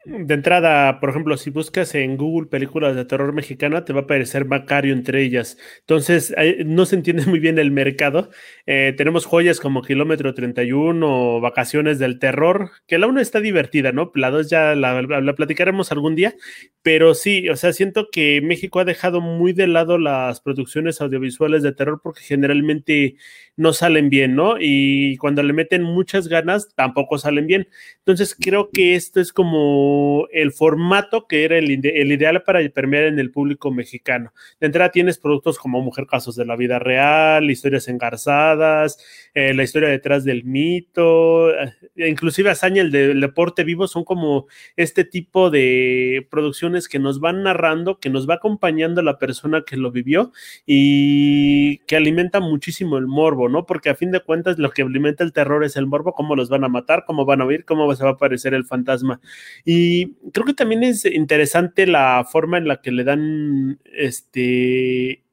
De 0.03 0.33
entrada, 0.33 0.99
por 0.99 1.11
ejemplo, 1.11 1.37
si 1.37 1.51
buscas 1.51 1.93
en 1.93 2.17
Google 2.17 2.47
películas 2.49 2.95
de 2.95 3.05
terror 3.05 3.33
mexicana, 3.33 3.85
te 3.85 3.93
va 3.93 3.99
a 3.99 4.03
aparecer 4.03 4.45
Macario 4.45 4.93
entre 4.93 5.21
ellas. 5.21 5.59
Entonces, 5.81 6.33
no 6.65 6.87
se 6.87 6.95
entiende 6.95 7.25
muy 7.27 7.37
bien 7.39 7.59
el 7.59 7.69
mercado. 7.69 8.31
Eh, 8.65 8.95
tenemos 8.97 9.27
joyas 9.27 9.59
como 9.59 9.83
Kilómetro 9.83 10.33
31 10.33 11.35
o 11.35 11.39
Vacaciones 11.39 11.99
del 11.99 12.17
Terror, 12.17 12.71
que 12.87 12.97
la 12.97 13.05
una 13.05 13.21
está 13.21 13.41
divertida, 13.41 13.91
¿no? 13.91 14.11
La 14.15 14.31
dos 14.31 14.49
ya 14.49 14.73
la, 14.73 15.03
la, 15.03 15.35
platicaremos 15.35 15.91
algún 15.91 16.15
día, 16.15 16.33
pero 16.81 17.13
sí, 17.13 17.47
o 17.49 17.55
sea, 17.55 17.71
siento 17.71 18.07
que 18.11 18.41
México 18.41 18.79
ha 18.79 18.85
dejado 18.85 19.21
muy 19.21 19.53
de 19.53 19.67
lado 19.67 19.99
las 19.99 20.41
producciones 20.41 20.99
audiovisuales 20.99 21.61
de 21.61 21.73
terror 21.73 22.01
porque 22.03 22.21
generalmente 22.21 23.17
no 23.55 23.71
salen 23.71 24.09
bien, 24.09 24.35
¿no? 24.35 24.55
Y 24.59 25.17
cuando 25.17 25.43
le 25.43 25.53
meten 25.53 25.83
muchas 25.83 26.27
ganas, 26.27 26.69
tampoco 26.73 27.19
salen 27.19 27.45
bien. 27.45 27.67
Entonces, 27.99 28.35
creo 28.35 28.71
que 28.71 28.95
esto 28.95 29.21
es 29.21 29.31
como 29.31 29.90
el 30.31 30.51
formato 30.51 31.27
que 31.27 31.43
era 31.43 31.57
el, 31.57 31.71
ideal 31.71 32.43
para 32.43 32.67
permear 32.69 33.05
en 33.05 33.19
el 33.19 33.31
público 33.31 33.71
mexicano. 33.71 34.33
De 34.59 34.67
entrada 34.67 34.91
tienes 34.91 35.17
productos 35.17 35.57
como 35.57 35.81
Mujer 35.81 36.07
Casos 36.07 36.35
de 36.35 36.45
la 36.45 36.55
Vida 36.55 36.79
Real, 36.79 37.49
historias 37.49 37.87
engarzadas, 37.87 38.97
eh, 39.33 39.53
la 39.53 39.63
historia 39.63 39.89
detrás 39.89 40.23
del 40.23 40.43
mito, 40.43 41.51
eh, 41.51 41.73
inclusive 41.95 42.49
Hazaña, 42.49 42.81
el 42.81 42.91
del 42.91 43.21
deporte 43.21 43.63
vivo, 43.63 43.87
son 43.87 44.03
como 44.03 44.47
este 44.75 45.03
tipo 45.03 45.49
de 45.49 46.27
producciones 46.29 46.87
que 46.87 46.99
nos 46.99 47.19
van 47.19 47.43
narrando, 47.43 47.99
que 47.99 48.09
nos 48.09 48.29
va 48.29 48.35
acompañando 48.35 49.01
la 49.01 49.17
persona 49.17 49.63
que 49.65 49.77
lo 49.77 49.91
vivió 49.91 50.31
y 50.65 51.79
que 51.79 51.95
alimenta 51.95 52.39
muchísimo 52.39 52.97
el 52.97 53.07
morbo, 53.07 53.49
¿no? 53.49 53.65
Porque 53.65 53.89
a 53.89 53.95
fin 53.95 54.11
de 54.11 54.21
cuentas 54.21 54.57
lo 54.57 54.71
que 54.71 54.81
alimenta 54.81 55.23
el 55.23 55.33
terror 55.33 55.63
es 55.63 55.75
el 55.75 55.87
morbo, 55.87 56.13
cómo 56.13 56.35
los 56.35 56.49
van 56.49 56.63
a 56.63 56.69
matar, 56.69 57.03
cómo 57.05 57.25
van 57.25 57.41
a 57.41 57.45
oír, 57.45 57.65
cómo 57.65 57.93
se 57.95 58.03
va 58.03 58.11
a 58.11 58.13
aparecer 58.13 58.53
el 58.53 58.65
fantasma. 58.65 59.19
Y 59.65 59.80
y 59.81 60.17
creo 60.31 60.45
que 60.45 60.53
también 60.53 60.83
es 60.83 61.05
interesante 61.05 61.87
la 61.87 62.25
forma 62.29 62.57
en 62.57 62.67
la 62.67 62.81
que 62.81 62.91
le 62.91 63.03
dan 63.03 63.79
este 63.85 65.23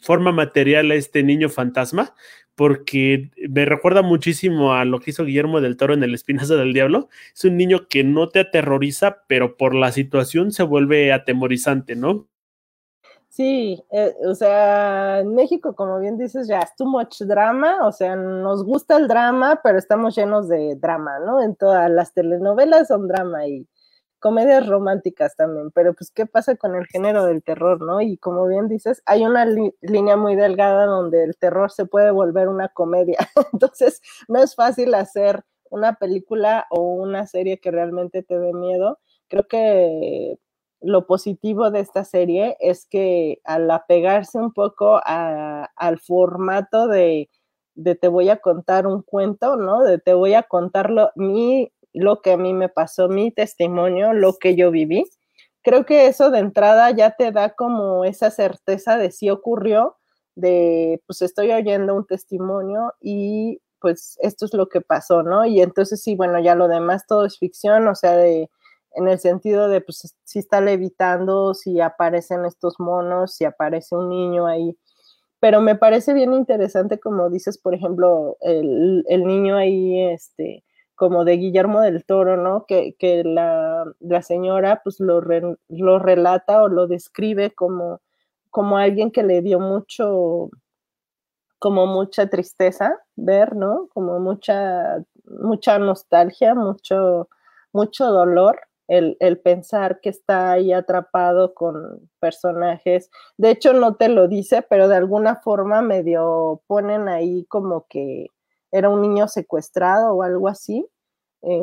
forma 0.00 0.32
material 0.32 0.90
a 0.90 0.96
este 0.96 1.22
niño 1.22 1.48
fantasma, 1.48 2.14
porque 2.54 3.30
me 3.48 3.64
recuerda 3.64 4.02
muchísimo 4.02 4.74
a 4.74 4.84
lo 4.84 5.00
que 5.00 5.10
hizo 5.10 5.24
Guillermo 5.24 5.60
del 5.60 5.76
Toro 5.76 5.94
en 5.94 6.02
El 6.02 6.14
Espinazo 6.14 6.56
del 6.56 6.72
Diablo. 6.72 7.08
Es 7.34 7.44
un 7.44 7.56
niño 7.56 7.88
que 7.88 8.04
no 8.04 8.28
te 8.28 8.40
aterroriza, 8.40 9.24
pero 9.28 9.56
por 9.56 9.74
la 9.74 9.92
situación 9.92 10.52
se 10.52 10.62
vuelve 10.62 11.12
atemorizante, 11.12 11.96
¿no? 11.96 12.28
Sí, 13.34 13.82
eh, 13.90 14.14
o 14.28 14.34
sea, 14.36 15.18
en 15.18 15.34
México, 15.34 15.74
como 15.74 15.98
bien 15.98 16.16
dices, 16.16 16.46
ya 16.46 16.60
es 16.60 16.76
too 16.76 16.86
much 16.86 17.20
drama, 17.22 17.84
o 17.84 17.90
sea, 17.90 18.14
nos 18.14 18.62
gusta 18.64 18.96
el 18.96 19.08
drama, 19.08 19.60
pero 19.64 19.76
estamos 19.76 20.14
llenos 20.14 20.48
de 20.48 20.76
drama, 20.76 21.18
¿no? 21.18 21.42
En 21.42 21.56
todas 21.56 21.90
las 21.90 22.14
telenovelas 22.14 22.86
son 22.86 23.08
drama 23.08 23.48
y 23.48 23.66
comedias 24.24 24.66
románticas 24.66 25.36
también, 25.36 25.70
pero 25.70 25.92
pues 25.92 26.10
qué 26.10 26.24
pasa 26.24 26.56
con 26.56 26.74
el 26.76 26.86
género 26.86 27.26
del 27.26 27.42
terror, 27.42 27.82
¿no? 27.82 28.00
Y 28.00 28.16
como 28.16 28.46
bien 28.46 28.68
dices, 28.68 29.02
hay 29.04 29.26
una 29.26 29.44
línea 29.82 30.16
muy 30.16 30.34
delgada 30.34 30.86
donde 30.86 31.24
el 31.24 31.36
terror 31.36 31.70
se 31.70 31.84
puede 31.84 32.10
volver 32.10 32.48
una 32.48 32.70
comedia, 32.70 33.18
entonces 33.52 34.00
no 34.26 34.42
es 34.42 34.54
fácil 34.54 34.94
hacer 34.94 35.44
una 35.68 35.96
película 35.96 36.66
o 36.70 36.94
una 36.94 37.26
serie 37.26 37.60
que 37.60 37.70
realmente 37.70 38.22
te 38.22 38.38
dé 38.38 38.54
miedo. 38.54 38.98
Creo 39.28 39.46
que 39.46 40.38
lo 40.80 41.06
positivo 41.06 41.70
de 41.70 41.80
esta 41.80 42.04
serie 42.04 42.56
es 42.60 42.86
que 42.86 43.42
al 43.44 43.70
apegarse 43.70 44.38
un 44.38 44.54
poco 44.54 45.02
al 45.04 45.98
formato 46.00 46.88
de, 46.88 47.28
de, 47.74 47.94
te 47.94 48.08
voy 48.08 48.30
a 48.30 48.38
contar 48.38 48.86
un 48.86 49.02
cuento, 49.02 49.56
¿no? 49.56 49.82
De 49.82 49.98
te 49.98 50.14
voy 50.14 50.32
a 50.32 50.44
contarlo, 50.44 51.10
mi 51.14 51.73
lo 51.94 52.20
que 52.20 52.32
a 52.32 52.36
mí 52.36 52.52
me 52.52 52.68
pasó, 52.68 53.08
mi 53.08 53.30
testimonio, 53.30 54.12
lo 54.12 54.34
que 54.34 54.56
yo 54.56 54.70
viví. 54.70 55.04
Creo 55.62 55.86
que 55.86 56.08
eso 56.08 56.30
de 56.30 56.40
entrada 56.40 56.90
ya 56.90 57.12
te 57.12 57.32
da 57.32 57.54
como 57.54 58.04
esa 58.04 58.30
certeza 58.30 58.98
de 58.98 59.10
si 59.12 59.30
ocurrió, 59.30 59.96
de 60.34 61.00
pues 61.06 61.22
estoy 61.22 61.52
oyendo 61.52 61.94
un 61.94 62.06
testimonio 62.06 62.92
y 63.00 63.60
pues 63.80 64.18
esto 64.20 64.46
es 64.46 64.54
lo 64.54 64.68
que 64.68 64.80
pasó, 64.80 65.22
¿no? 65.22 65.46
Y 65.46 65.60
entonces 65.60 66.02
sí, 66.02 66.16
bueno, 66.16 66.40
ya 66.40 66.54
lo 66.54 66.68
demás 66.68 67.06
todo 67.06 67.24
es 67.26 67.38
ficción, 67.38 67.86
o 67.88 67.94
sea, 67.94 68.16
de, 68.16 68.50
en 68.92 69.08
el 69.08 69.18
sentido 69.18 69.68
de 69.68 69.80
pues 69.80 70.16
si 70.24 70.38
está 70.38 70.60
levitando, 70.60 71.54
si 71.54 71.80
aparecen 71.80 72.44
estos 72.44 72.80
monos, 72.80 73.34
si 73.34 73.44
aparece 73.44 73.94
un 73.96 74.08
niño 74.08 74.46
ahí. 74.46 74.76
Pero 75.40 75.60
me 75.60 75.76
parece 75.76 76.14
bien 76.14 76.32
interesante, 76.32 76.98
como 76.98 77.30
dices, 77.30 77.58
por 77.58 77.74
ejemplo, 77.74 78.36
el, 78.40 79.04
el 79.08 79.24
niño 79.26 79.56
ahí, 79.56 80.00
este, 80.00 80.64
como 80.94 81.24
de 81.24 81.36
Guillermo 81.36 81.80
del 81.80 82.04
Toro, 82.04 82.36
¿no? 82.36 82.66
Que, 82.66 82.94
la, 83.24 84.22
señora 84.22 84.80
pues 84.82 85.00
lo, 85.00 85.20
lo, 85.20 85.98
relata 85.98 86.62
o 86.62 86.68
lo 86.68 86.86
describe 86.86 87.52
como, 87.52 88.00
como 88.50 88.78
alguien 88.78 89.10
que 89.10 89.22
le 89.22 89.42
dio 89.42 89.60
mucho, 89.60 90.50
como 91.58 91.86
mucha 91.86 92.28
tristeza 92.28 92.98
ver, 93.16 93.56
¿no? 93.56 93.88
Como 93.92 94.20
mucha, 94.20 95.04
mucha 95.24 95.78
nostalgia, 95.78 96.54
mucho, 96.54 97.28
mucho 97.72 98.06
dolor. 98.06 98.60
El, 98.86 99.16
el, 99.20 99.40
pensar 99.40 100.00
que 100.00 100.10
está 100.10 100.52
ahí 100.52 100.70
atrapado 100.70 101.54
con 101.54 102.10
personajes. 102.20 103.10
De 103.38 103.50
hecho, 103.50 103.72
no 103.72 103.94
te 103.96 104.10
lo 104.10 104.28
dice, 104.28 104.60
pero 104.60 104.88
de 104.88 104.96
alguna 104.96 105.36
forma 105.36 105.80
medio 105.80 106.60
ponen 106.66 107.08
ahí 107.08 107.46
como 107.46 107.86
que 107.88 108.26
era 108.74 108.88
un 108.88 109.00
niño 109.02 109.28
secuestrado 109.28 110.14
o 110.14 110.22
algo 110.24 110.48
así. 110.48 110.86
Eh, 111.42 111.60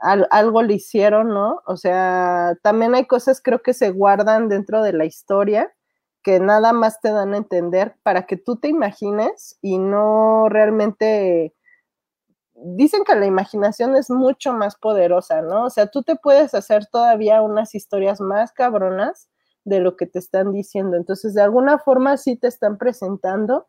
algo 0.00 0.62
le 0.62 0.74
hicieron, 0.74 1.28
¿no? 1.28 1.62
O 1.66 1.76
sea, 1.76 2.54
también 2.62 2.94
hay 2.94 3.06
cosas 3.06 3.40
creo 3.42 3.62
que 3.62 3.74
se 3.74 3.90
guardan 3.90 4.48
dentro 4.48 4.82
de 4.82 4.92
la 4.92 5.04
historia 5.04 5.72
que 6.22 6.40
nada 6.40 6.72
más 6.72 7.00
te 7.00 7.10
dan 7.12 7.34
a 7.34 7.36
entender 7.38 7.96
para 8.02 8.26
que 8.26 8.36
tú 8.36 8.56
te 8.56 8.68
imagines 8.68 9.58
y 9.62 9.78
no 9.78 10.48
realmente 10.48 11.54
dicen 12.54 13.04
que 13.04 13.14
la 13.14 13.26
imaginación 13.26 13.94
es 13.96 14.10
mucho 14.10 14.52
más 14.52 14.76
poderosa, 14.76 15.42
¿no? 15.42 15.66
O 15.66 15.70
sea, 15.70 15.86
tú 15.88 16.02
te 16.02 16.16
puedes 16.16 16.54
hacer 16.54 16.86
todavía 16.86 17.42
unas 17.42 17.74
historias 17.74 18.20
más 18.20 18.52
cabronas 18.52 19.28
de 19.64 19.80
lo 19.80 19.96
que 19.96 20.06
te 20.06 20.18
están 20.18 20.52
diciendo. 20.52 20.96
Entonces, 20.96 21.34
de 21.34 21.42
alguna 21.42 21.78
forma 21.78 22.16
sí 22.16 22.36
te 22.36 22.48
están 22.48 22.78
presentando 22.78 23.66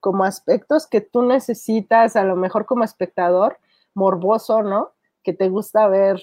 como 0.00 0.24
aspectos 0.24 0.86
que 0.86 1.00
tú 1.00 1.22
necesitas, 1.22 2.16
a 2.16 2.24
lo 2.24 2.36
mejor 2.36 2.66
como 2.66 2.84
espectador, 2.84 3.58
morboso, 3.94 4.62
¿no? 4.62 4.92
Que 5.22 5.32
te 5.32 5.48
gusta 5.48 5.88
ver 5.88 6.20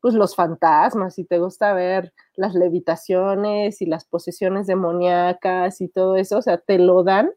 pues 0.00 0.14
los 0.14 0.36
fantasmas 0.36 1.18
y 1.18 1.24
te 1.24 1.38
gusta 1.38 1.72
ver 1.72 2.12
las 2.36 2.54
levitaciones 2.54 3.82
y 3.82 3.86
las 3.86 4.04
posesiones 4.04 4.66
demoníacas 4.66 5.80
y 5.80 5.88
todo 5.88 6.16
eso, 6.16 6.38
o 6.38 6.42
sea, 6.42 6.58
te 6.58 6.78
lo 6.78 7.02
dan, 7.02 7.32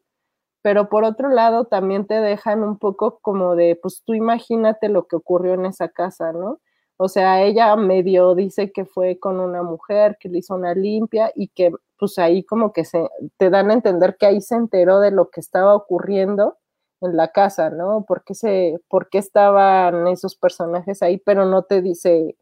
pero 0.62 0.90
por 0.90 1.04
otro 1.06 1.30
lado 1.30 1.66
también 1.66 2.06
te 2.08 2.16
dejan 2.16 2.64
un 2.64 2.78
poco 2.78 3.20
como 3.22 3.56
de, 3.56 3.80
pues 3.82 4.04
tú 4.06 4.14
imagínate 4.14 4.90
lo 4.90 5.08
que 5.08 5.16
ocurrió 5.16 5.54
en 5.56 5.66
esa 5.66 5.90
casa, 5.90 6.34
¿no? 6.34 6.60
O 7.02 7.08
sea, 7.08 7.42
ella 7.44 7.78
medio 7.78 8.36
dice 8.36 8.74
que 8.74 8.84
fue 8.84 9.20
con 9.20 9.40
una 9.40 9.64
mujer 9.64 10.18
que 10.20 10.28
le 10.28 10.40
hizo 10.40 10.54
una 10.56 10.74
limpia 10.74 11.32
y 11.34 11.48
que 11.48 11.72
pues 11.98 12.20
ahí 12.20 12.44
como 12.44 12.74
que 12.74 12.84
se 12.84 13.10
te 13.38 13.50
dan 13.50 13.72
a 13.72 13.74
entender 13.74 14.18
que 14.18 14.26
ahí 14.26 14.42
se 14.42 14.56
enteró 14.56 15.00
de 15.00 15.12
lo 15.12 15.30
que 15.30 15.40
estaba 15.40 15.76
ocurriendo 15.76 16.58
en 17.00 17.16
la 17.16 17.30
casa, 17.30 17.70
¿no? 17.70 18.04
¿Por 18.06 18.26
qué, 18.26 18.36
se, 18.36 18.82
¿Por 18.90 19.10
qué 19.10 19.20
estaban 19.20 20.08
esos 20.08 20.36
personajes 20.36 21.02
ahí? 21.02 21.18
Pero 21.20 21.46
no 21.46 21.64
te 21.64 21.82
dice, 21.82 22.36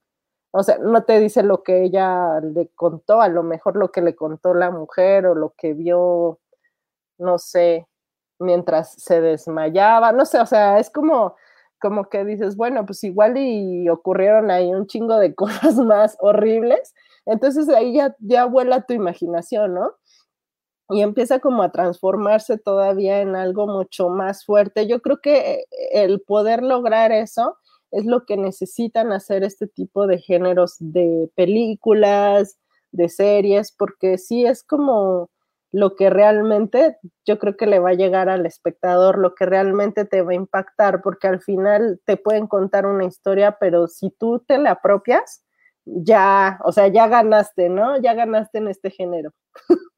o 0.52 0.64
sea, 0.64 0.80
no 0.80 1.04
te 1.04 1.20
dice 1.20 1.44
lo 1.44 1.62
que 1.64 1.84
ella 1.84 2.40
le 2.42 2.70
contó, 2.70 3.22
a 3.22 3.30
lo 3.30 3.44
mejor 3.44 3.76
lo 3.78 3.92
que 3.92 4.02
le 4.02 4.16
contó 4.16 4.56
la 4.56 4.72
mujer 4.72 5.28
o 5.28 5.36
lo 5.36 5.54
que 5.56 5.74
vio, 5.76 6.40
no 7.20 7.38
sé, 7.40 7.88
mientras 8.40 8.94
se 8.94 9.22
desmayaba, 9.22 10.12
no 10.14 10.26
sé, 10.26 10.40
o 10.40 10.48
sea, 10.48 10.80
es 10.80 10.90
como, 10.90 11.36
como 11.80 12.10
que 12.10 12.26
dices, 12.26 12.56
bueno, 12.56 12.86
pues 12.86 13.04
igual 13.04 13.38
y 13.38 13.90
ocurrieron 13.90 14.52
ahí 14.52 14.68
un 14.68 14.88
chingo 14.88 15.18
de 15.18 15.36
cosas 15.36 15.76
más 15.76 16.18
horribles, 16.20 16.94
entonces 17.26 17.70
ahí 17.70 17.94
ya, 17.94 18.16
ya 18.20 18.46
vuela 18.46 18.86
tu 18.86 18.94
imaginación, 18.94 19.74
¿no? 19.74 19.94
y 20.90 21.02
empieza 21.02 21.40
como 21.40 21.64
a 21.64 21.72
transformarse 21.72 22.58
todavía 22.58 23.22
en 23.22 23.36
algo 23.36 23.68
mucho 23.68 24.10
más 24.10 24.46
fuerte. 24.46 24.88
Yo 24.88 25.02
creo 25.02 25.20
que 25.22 25.66
el 25.92 26.22
poder 26.22 26.64
lograr 26.64 27.12
eso 27.12 27.58
es 27.92 28.06
lo 28.06 28.26
que 28.26 28.38
necesitan 28.38 29.12
hacer 29.12 29.44
este 29.44 29.68
tipo 29.68 30.08
de 30.08 30.20
géneros 30.20 30.76
de 30.80 31.30
películas, 31.36 32.58
de 32.92 33.10
series, 33.10 33.72
porque 33.72 34.18
sí 34.18 34.46
es 34.46 34.64
como 34.64 35.30
lo 35.78 35.96
que 35.96 36.10
realmente 36.10 36.98
yo 37.24 37.38
creo 37.38 37.56
que 37.56 37.68
le 37.68 37.78
va 37.78 37.92
a 37.92 37.94
llegar 37.94 38.30
al 38.30 38.48
espectador, 38.48 39.20
lo 39.20 39.36
que 39.36 39.46
realmente 39.46 40.06
te 40.06 40.24
va 40.24 40.32
a 40.32 40.36
impactar, 40.36 41.04
porque 41.04 41.28
al 41.28 41.40
final 41.40 42.02
te 42.04 42.18
pueden 42.18 42.48
contar 42.48 42.88
una 42.88 43.06
historia, 43.06 43.58
pero 43.60 43.88
si 43.88 44.10
tú 44.10 44.40
te 44.48 44.58
la 44.58 44.72
apropias, 44.72 45.44
ya, 45.86 46.58
o 46.64 46.72
sea, 46.72 46.88
ya 46.88 47.08
ganaste, 47.08 47.70
¿no? 47.70 48.02
Ya 48.02 48.16
ganaste 48.16 48.58
en 48.58 48.70
este 48.70 48.90
género. 48.90 49.34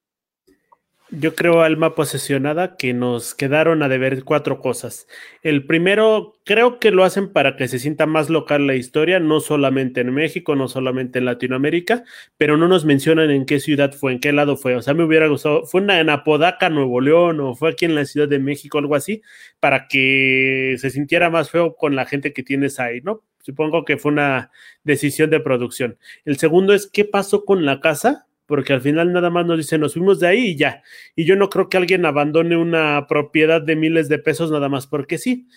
Yo 1.11 1.33
creo, 1.33 1.63
alma 1.63 1.95
posesionada, 1.95 2.77
que 2.77 2.93
nos 2.93 3.33
quedaron 3.33 3.81
a 3.81 3.89
deber 3.89 4.23
cuatro 4.23 4.61
cosas. 4.61 5.07
El 5.41 5.65
primero, 5.65 6.35
creo 6.45 6.79
que 6.79 6.91
lo 6.91 7.03
hacen 7.03 7.33
para 7.33 7.55
que 7.55 7.67
se 7.67 7.79
sienta 7.79 8.05
más 8.05 8.29
local 8.29 8.67
la 8.67 8.75
historia, 8.75 9.19
no 9.19 9.39
solamente 9.39 10.01
en 10.01 10.13
México, 10.13 10.55
no 10.55 10.67
solamente 10.67 11.17
en 11.17 11.25
Latinoamérica, 11.25 12.03
pero 12.37 12.57
no 12.57 12.67
nos 12.67 12.85
mencionan 12.85 13.31
en 13.31 13.47
qué 13.47 13.59
ciudad 13.59 13.91
fue, 13.91 14.11
en 14.11 14.19
qué 14.19 14.31
lado 14.33 14.55
fue. 14.55 14.75
O 14.75 14.83
sea, 14.83 14.93
me 14.93 15.03
hubiera 15.03 15.25
gustado, 15.27 15.65
fue 15.65 15.81
una, 15.81 15.99
en 15.99 16.11
Apodaca, 16.11 16.69
Nuevo 16.69 17.01
León, 17.01 17.39
o 17.39 17.55
fue 17.55 17.71
aquí 17.71 17.85
en 17.85 17.95
la 17.95 18.05
Ciudad 18.05 18.27
de 18.27 18.37
México, 18.37 18.77
algo 18.77 18.93
así, 18.93 19.23
para 19.59 19.87
que 19.87 20.75
se 20.77 20.91
sintiera 20.91 21.31
más 21.31 21.49
feo 21.49 21.75
con 21.75 21.95
la 21.95 22.05
gente 22.05 22.33
que 22.33 22.43
tienes 22.43 22.79
ahí, 22.79 23.01
¿no? 23.01 23.23
Supongo 23.41 23.83
que 23.83 23.97
fue 23.97 24.11
una 24.11 24.51
decisión 24.83 25.31
de 25.31 25.39
producción. 25.39 25.97
El 26.23 26.37
segundo 26.37 26.71
es, 26.75 26.85
¿qué 26.85 27.03
pasó 27.03 27.45
con 27.45 27.65
la 27.65 27.79
casa? 27.79 28.27
Porque 28.49 28.73
al 28.73 28.81
final 28.81 29.13
nada 29.13 29.29
más 29.29 29.45
nos 29.45 29.57
dice, 29.57 29.77
nos 29.77 29.93
fuimos 29.93 30.19
de 30.19 30.27
ahí 30.27 30.39
y 30.47 30.55
ya. 30.57 30.81
Y 31.15 31.25
yo 31.25 31.35
no 31.35 31.49
creo 31.49 31.69
que 31.69 31.77
alguien 31.77 32.03
abandone 32.03 32.57
una 32.57 33.05
propiedad 33.07 33.61
de 33.61 33.75
miles 33.75 34.09
de 34.09 34.17
pesos 34.17 34.49
nada 34.49 34.67
más 34.69 34.87
porque 34.87 35.19
sí. 35.19 35.47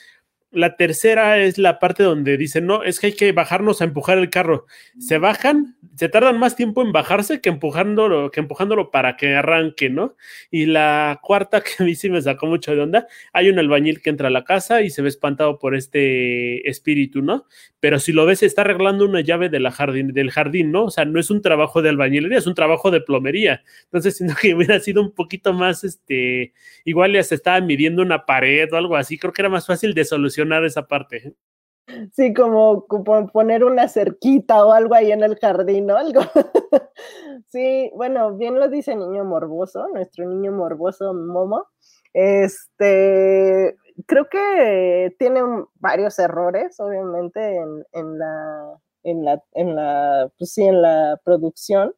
La 0.53 0.77
tercera 0.77 1.39
es 1.39 1.57
la 1.57 1.79
parte 1.79 2.03
donde 2.03 2.37
dicen, 2.37 2.67
no, 2.67 2.83
es 2.83 3.01
que 3.01 3.07
hay 3.07 3.13
que 3.15 3.33
bajarnos 3.33 3.81
a 3.81 3.85
empujar 3.85 4.19
el 4.19 4.29
carro. 4.29 4.67
Se 4.99 5.17
bajan, 5.17 5.77
se 5.97 6.11
tardan 6.11 6.39
más 6.39 6.57
tiempo 6.57 6.83
en 6.83 6.93
bajarse 6.93 7.41
que 7.41 7.49
empujándolo, 7.49 8.31
que 8.31 8.41
empujándolo 8.41 8.91
para 8.91 9.17
que 9.17 9.35
arranque, 9.35 9.89
¿no? 9.89 10.15
Y 10.51 10.67
la 10.67 11.21
cuarta 11.23 11.63
que 11.63 11.83
a 11.83 11.87
mí 11.87 11.95
sí 11.95 12.11
me 12.11 12.21
sacó 12.21 12.47
mucho 12.47 12.75
de 12.75 12.83
onda, 12.83 13.07
hay 13.33 13.49
un 13.49 13.59
albañil 13.59 14.03
que 14.03 14.11
entra 14.11 14.29
a 14.29 14.31
la 14.31 14.45
casa 14.45 14.83
y 14.83 14.91
se 14.91 15.01
ve 15.01 15.09
espantado 15.09 15.59
por 15.59 15.75
este 15.75 16.69
espíritu, 16.69 17.23
¿no? 17.23 17.47
Pero 17.81 17.99
si 17.99 18.13
lo 18.13 18.27
ves, 18.27 18.43
está 18.43 18.61
arreglando 18.61 19.07
una 19.07 19.23
llave 19.23 19.49
de 19.49 19.59
la 19.59 19.71
jardín, 19.71 20.09
del 20.09 20.31
jardín, 20.31 20.71
¿no? 20.71 20.85
O 20.85 20.91
sea, 20.91 21.07
no 21.07 21.19
es 21.19 21.31
un 21.31 21.41
trabajo 21.41 21.81
de 21.81 21.89
albañilería, 21.89 22.39
es 22.39 22.47
un 22.47 22.55
trabajo 22.55 22.91
de 22.91 23.01
plomería. 23.01 23.63
Entonces, 23.85 24.17
siento 24.19 24.35
que 24.39 24.55
hubiera 24.55 24.79
sido 24.81 25.01
un 25.01 25.13
poquito 25.13 25.55
más, 25.55 25.83
este, 25.83 26.53
igual 26.85 27.15
ya 27.15 27.23
se 27.23 27.37
estaba 27.37 27.59
midiendo 27.63 28.03
una 28.03 28.27
pared 28.27 28.71
o 28.71 28.77
algo 28.77 28.97
así, 28.97 29.17
creo 29.17 29.33
que 29.33 29.41
era 29.41 29.49
más 29.49 29.67
fácil 29.67 29.95
de 29.95 30.05
solucionar 30.05 30.42
esa 30.65 30.83
parte. 30.87 31.35
Sí, 32.13 32.33
como, 32.33 32.87
poner 33.33 33.65
una 33.65 33.89
cerquita 33.89 34.65
o 34.65 34.73
algo 34.73 34.95
ahí 34.95 35.13
en 35.13 35.23
el 35.23 35.37
jardín 35.39 35.91
o 35.91 35.97
algo. 35.97 36.21
sí, 37.49 37.91
bueno, 37.95 38.37
bien 38.37 38.59
lo 38.59 38.69
dice 38.69 38.95
Niño 38.95 39.25
Morboso, 39.25 39.89
nuestro 39.89 40.27
niño 40.27 40.53
morboso 40.53 41.13
Momo. 41.13 41.67
Este, 42.15 43.77
creo 44.07 44.29
que 44.31 45.15
tiene 45.19 45.41
varios 45.75 46.19
errores, 46.19 46.79
obviamente, 46.79 47.57
en, 47.57 48.19
la, 48.19 48.79
en 49.03 49.25
la, 49.25 49.43
en 49.53 49.75
la, 49.75 50.31
pues 50.39 50.53
sí, 50.53 50.65
en 50.65 50.83
la 50.83 51.21
producción 51.25 51.95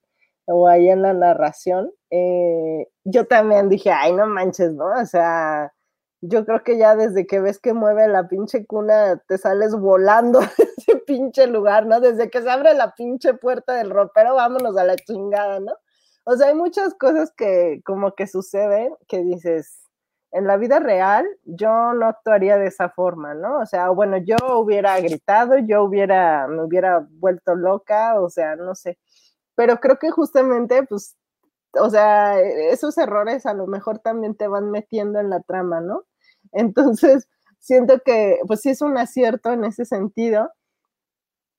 o 0.46 0.68
ahí 0.68 0.88
en 0.88 1.02
la 1.02 1.12
narración. 1.12 1.92
Eh, 2.10 2.88
yo 3.04 3.26
también 3.26 3.68
dije, 3.68 3.90
ay, 3.90 4.12
no 4.12 4.26
manches, 4.26 4.72
¿no? 4.72 4.86
O 4.86 5.06
sea, 5.06 5.73
yo 6.26 6.44
creo 6.46 6.62
que 6.64 6.78
ya 6.78 6.96
desde 6.96 7.26
que 7.26 7.40
ves 7.40 7.58
que 7.58 7.74
mueve 7.74 8.08
la 8.08 8.28
pinche 8.28 8.66
cuna, 8.66 9.22
te 9.28 9.38
sales 9.38 9.74
volando 9.76 10.40
de 10.58 10.64
ese 10.78 10.96
pinche 11.06 11.46
lugar, 11.46 11.86
¿no? 11.86 12.00
Desde 12.00 12.30
que 12.30 12.42
se 12.42 12.50
abre 12.50 12.74
la 12.74 12.94
pinche 12.94 13.34
puerta 13.34 13.74
del 13.74 13.90
ropero, 13.90 14.34
vámonos 14.34 14.76
a 14.76 14.84
la 14.84 14.96
chingada, 14.96 15.60
¿no? 15.60 15.72
O 16.24 16.36
sea, 16.36 16.48
hay 16.48 16.54
muchas 16.54 16.94
cosas 16.94 17.32
que 17.36 17.82
como 17.84 18.14
que 18.14 18.26
suceden 18.26 18.94
que 19.08 19.22
dices, 19.22 19.84
en 20.32 20.46
la 20.46 20.56
vida 20.56 20.80
real 20.80 21.26
yo 21.44 21.94
no 21.94 22.06
actuaría 22.06 22.56
de 22.58 22.66
esa 22.68 22.88
forma, 22.90 23.34
¿no? 23.34 23.60
O 23.60 23.66
sea, 23.66 23.90
bueno, 23.90 24.16
yo 24.18 24.36
hubiera 24.58 24.98
gritado, 25.00 25.58
yo 25.58 25.84
hubiera, 25.84 26.48
me 26.48 26.64
hubiera 26.64 27.06
vuelto 27.10 27.54
loca, 27.54 28.20
o 28.20 28.30
sea, 28.30 28.56
no 28.56 28.74
sé. 28.74 28.98
Pero 29.56 29.78
creo 29.80 29.98
que 29.98 30.10
justamente, 30.10 30.84
pues, 30.84 31.16
o 31.74 31.90
sea, 31.90 32.40
e-, 32.40 32.70
esos 32.70 32.98
errores 32.98 33.46
a 33.46 33.54
lo 33.54 33.66
mejor 33.66 33.98
también 34.00 34.34
te 34.36 34.48
van 34.48 34.70
metiendo 34.70 35.20
en 35.20 35.30
la 35.30 35.40
trama, 35.40 35.80
¿no? 35.80 36.04
Entonces, 36.54 37.28
siento 37.58 38.00
que 38.04 38.38
pues 38.46 38.60
sí 38.62 38.70
es 38.70 38.82
un 38.82 38.98
acierto 38.98 39.52
en 39.52 39.64
ese 39.64 39.84
sentido 39.84 40.50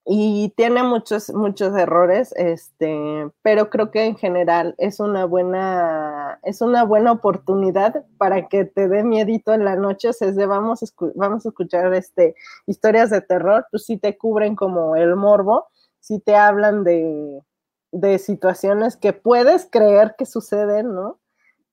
y 0.07 0.53
tiene 0.55 0.83
muchos, 0.83 1.33
muchos 1.33 1.75
errores, 1.75 2.31
este, 2.37 3.31
pero 3.41 3.71
creo 3.71 3.89
que 3.89 4.05
en 4.05 4.15
general 4.15 4.75
es 4.77 4.99
una 4.99 5.25
buena, 5.25 6.39
es 6.43 6.61
una 6.61 6.83
buena 6.83 7.11
oportunidad 7.11 8.05
para 8.19 8.47
que 8.47 8.65
te 8.65 8.87
dé 8.87 9.03
miedito 9.03 9.51
en 9.53 9.65
la 9.65 9.75
noche, 9.75 10.09
o 10.09 10.13
sea, 10.13 10.31
vamos, 10.45 10.83
a 10.83 10.85
vamos 11.15 11.45
a 11.45 11.49
escuchar 11.49 11.91
este, 11.95 12.35
historias 12.67 13.09
de 13.09 13.21
terror, 13.21 13.65
pues 13.71 13.85
sí 13.85 13.97
te 13.97 14.15
cubren 14.15 14.55
como 14.55 14.95
el 14.95 15.15
morbo, 15.15 15.65
sí 15.99 16.19
te 16.19 16.35
hablan 16.35 16.83
de, 16.83 17.41
de 17.91 18.19
situaciones 18.19 18.97
que 18.97 19.11
puedes 19.13 19.67
creer 19.71 20.13
que 20.19 20.27
suceden, 20.27 20.93
¿no? 20.93 21.19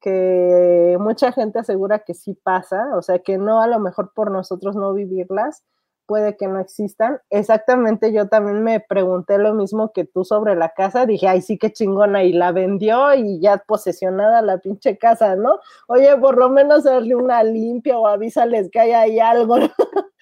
Que 0.03 0.97
mucha 1.01 1.33
gente 1.33 1.61
asegura 1.61 2.01
que 2.01 2.15
sí 2.15 2.35
pasa, 2.35 2.97
o 2.97 3.03
sea, 3.03 3.21
que 3.21 3.39
no 3.39 3.61
a 3.61 3.67
lo 3.69 3.79
mejor 3.81 4.13
por 4.15 4.31
nosotros 4.31 4.77
no 4.77 4.93
vivirlas, 4.95 5.63
puede 6.07 6.37
que 6.37 6.49
no 6.49 6.61
existan. 6.61 7.21
Exactamente, 7.31 8.13
yo 8.13 8.29
también 8.29 8.63
me 8.63 8.81
pregunté 8.81 9.39
lo 9.39 9.55
mismo 9.55 9.93
que 9.93 10.05
tú 10.05 10.25
sobre 10.25 10.57
la 10.57 10.71
casa, 10.71 11.07
dije, 11.07 11.29
ay, 11.29 11.41
sí, 11.43 11.59
qué 11.59 11.73
chingona, 11.73 12.25
y 12.25 12.33
la 12.33 12.53
vendió 12.53 13.15
y 13.15 13.41
ya 13.41 13.59
posesionada 13.67 14.43
la 14.43 14.59
pinche 14.59 14.99
casa, 14.99 15.37
¿no? 15.37 15.59
Oye, 15.89 16.17
por 16.19 16.37
lo 16.39 16.51
menos 16.51 16.85
darle 16.85 17.15
una 17.15 17.43
limpia 17.43 17.99
o 17.99 18.07
avísales 18.07 18.69
que 18.71 18.81
hay 18.81 18.93
ahí 18.93 19.21
algo, 19.21 19.59
¿no? 19.59 19.69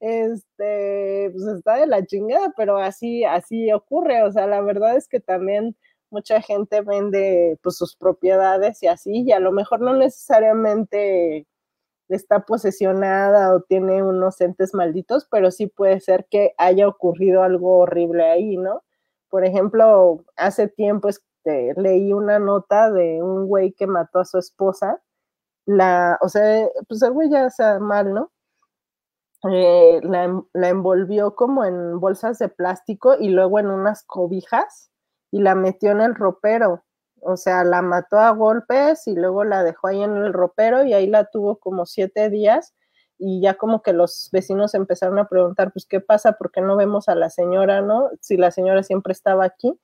Este, 0.00 1.30
pues 1.32 1.44
está 1.46 1.74
de 1.76 1.86
la 1.86 2.06
chingada, 2.06 2.52
pero 2.56 2.78
así, 2.78 3.24
así 3.24 3.70
ocurre, 3.72 4.22
o 4.22 4.32
sea, 4.32 4.46
la 4.46 4.62
verdad 4.62 4.96
es 4.96 5.06
que 5.08 5.20
también 5.20 5.76
mucha 6.10 6.40
gente 6.40 6.80
vende 6.82 7.58
pues 7.62 7.76
sus 7.76 7.96
propiedades 7.96 8.82
y 8.82 8.88
así, 8.88 9.22
y 9.26 9.32
a 9.32 9.40
lo 9.40 9.52
mejor 9.52 9.80
no 9.80 9.94
necesariamente 9.94 11.46
está 12.08 12.40
posesionada 12.40 13.54
o 13.54 13.62
tiene 13.62 14.02
unos 14.02 14.40
entes 14.40 14.74
malditos, 14.74 15.26
pero 15.30 15.50
sí 15.50 15.66
puede 15.66 16.00
ser 16.00 16.26
que 16.30 16.54
haya 16.58 16.88
ocurrido 16.88 17.42
algo 17.42 17.78
horrible 17.78 18.24
ahí, 18.24 18.56
¿no? 18.56 18.82
Por 19.28 19.44
ejemplo, 19.44 20.24
hace 20.36 20.68
tiempo 20.68 21.08
este, 21.08 21.72
leí 21.76 22.12
una 22.12 22.38
nota 22.38 22.90
de 22.90 23.22
un 23.22 23.46
güey 23.46 23.72
que 23.72 23.86
mató 23.86 24.20
a 24.20 24.24
su 24.24 24.38
esposa, 24.38 25.00
la, 25.66 26.18
o 26.22 26.28
sea, 26.28 26.68
pues 26.88 27.02
el 27.02 27.12
güey 27.12 27.30
ya 27.30 27.46
está 27.46 27.78
mal, 27.80 28.12
¿no? 28.14 28.32
Eh, 29.50 30.00
la, 30.02 30.42
la 30.52 30.68
envolvió 30.68 31.34
como 31.34 31.64
en 31.64 31.98
bolsas 31.98 32.38
de 32.38 32.48
plástico 32.48 33.16
y 33.18 33.30
luego 33.30 33.58
en 33.58 33.68
unas 33.68 34.04
cobijas 34.04 34.89
y 35.30 35.40
la 35.40 35.54
metió 35.54 35.90
en 35.92 36.00
el 36.00 36.14
ropero. 36.14 36.84
O 37.22 37.36
sea, 37.36 37.64
la 37.64 37.82
mató 37.82 38.18
a 38.18 38.30
golpes 38.30 39.06
y 39.06 39.14
luego 39.14 39.44
la 39.44 39.62
dejó 39.62 39.88
ahí 39.88 40.02
en 40.02 40.16
el 40.16 40.32
ropero 40.32 40.84
y 40.84 40.94
ahí 40.94 41.06
la 41.06 41.26
tuvo 41.26 41.56
como 41.58 41.86
siete 41.86 42.30
días 42.30 42.74
y 43.18 43.42
ya 43.42 43.54
como 43.54 43.82
que 43.82 43.92
los 43.92 44.30
vecinos 44.32 44.74
empezaron 44.74 45.18
a 45.18 45.28
preguntar, 45.28 45.72
pues, 45.72 45.84
¿qué 45.86 46.00
pasa? 46.00 46.32
¿Por 46.32 46.50
qué 46.50 46.62
no 46.62 46.76
vemos 46.76 47.08
a 47.08 47.14
la 47.14 47.28
señora, 47.28 47.82
no? 47.82 48.08
Si 48.20 48.38
la 48.38 48.50
señora 48.50 48.82
siempre 48.82 49.12
estaba 49.12 49.44
aquí 49.44 49.78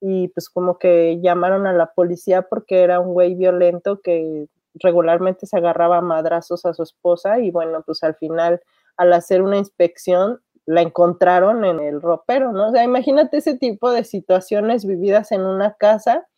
y 0.00 0.28
pues 0.28 0.48
como 0.48 0.78
que 0.78 1.20
llamaron 1.20 1.66
a 1.66 1.72
la 1.72 1.92
policía 1.92 2.42
porque 2.42 2.82
era 2.82 3.00
un 3.00 3.12
güey 3.12 3.34
violento 3.34 4.00
que 4.00 4.48
regularmente 4.74 5.46
se 5.46 5.56
agarraba 5.56 6.00
madrazos 6.00 6.64
a 6.64 6.72
su 6.74 6.82
esposa 6.82 7.40
y 7.40 7.50
bueno, 7.50 7.82
pues 7.84 8.02
al 8.02 8.14
final 8.14 8.60
al 8.96 9.12
hacer 9.12 9.42
una 9.42 9.58
inspección 9.58 10.40
la 10.68 10.82
encontraron 10.82 11.64
en 11.64 11.80
el 11.80 12.02
ropero, 12.02 12.52
¿no? 12.52 12.68
O 12.68 12.72
sea, 12.72 12.84
imagínate 12.84 13.38
ese 13.38 13.56
tipo 13.56 13.90
de 13.90 14.04
situaciones 14.04 14.84
vividas 14.84 15.32
en 15.32 15.40
una 15.40 15.72
casa. 15.74 16.28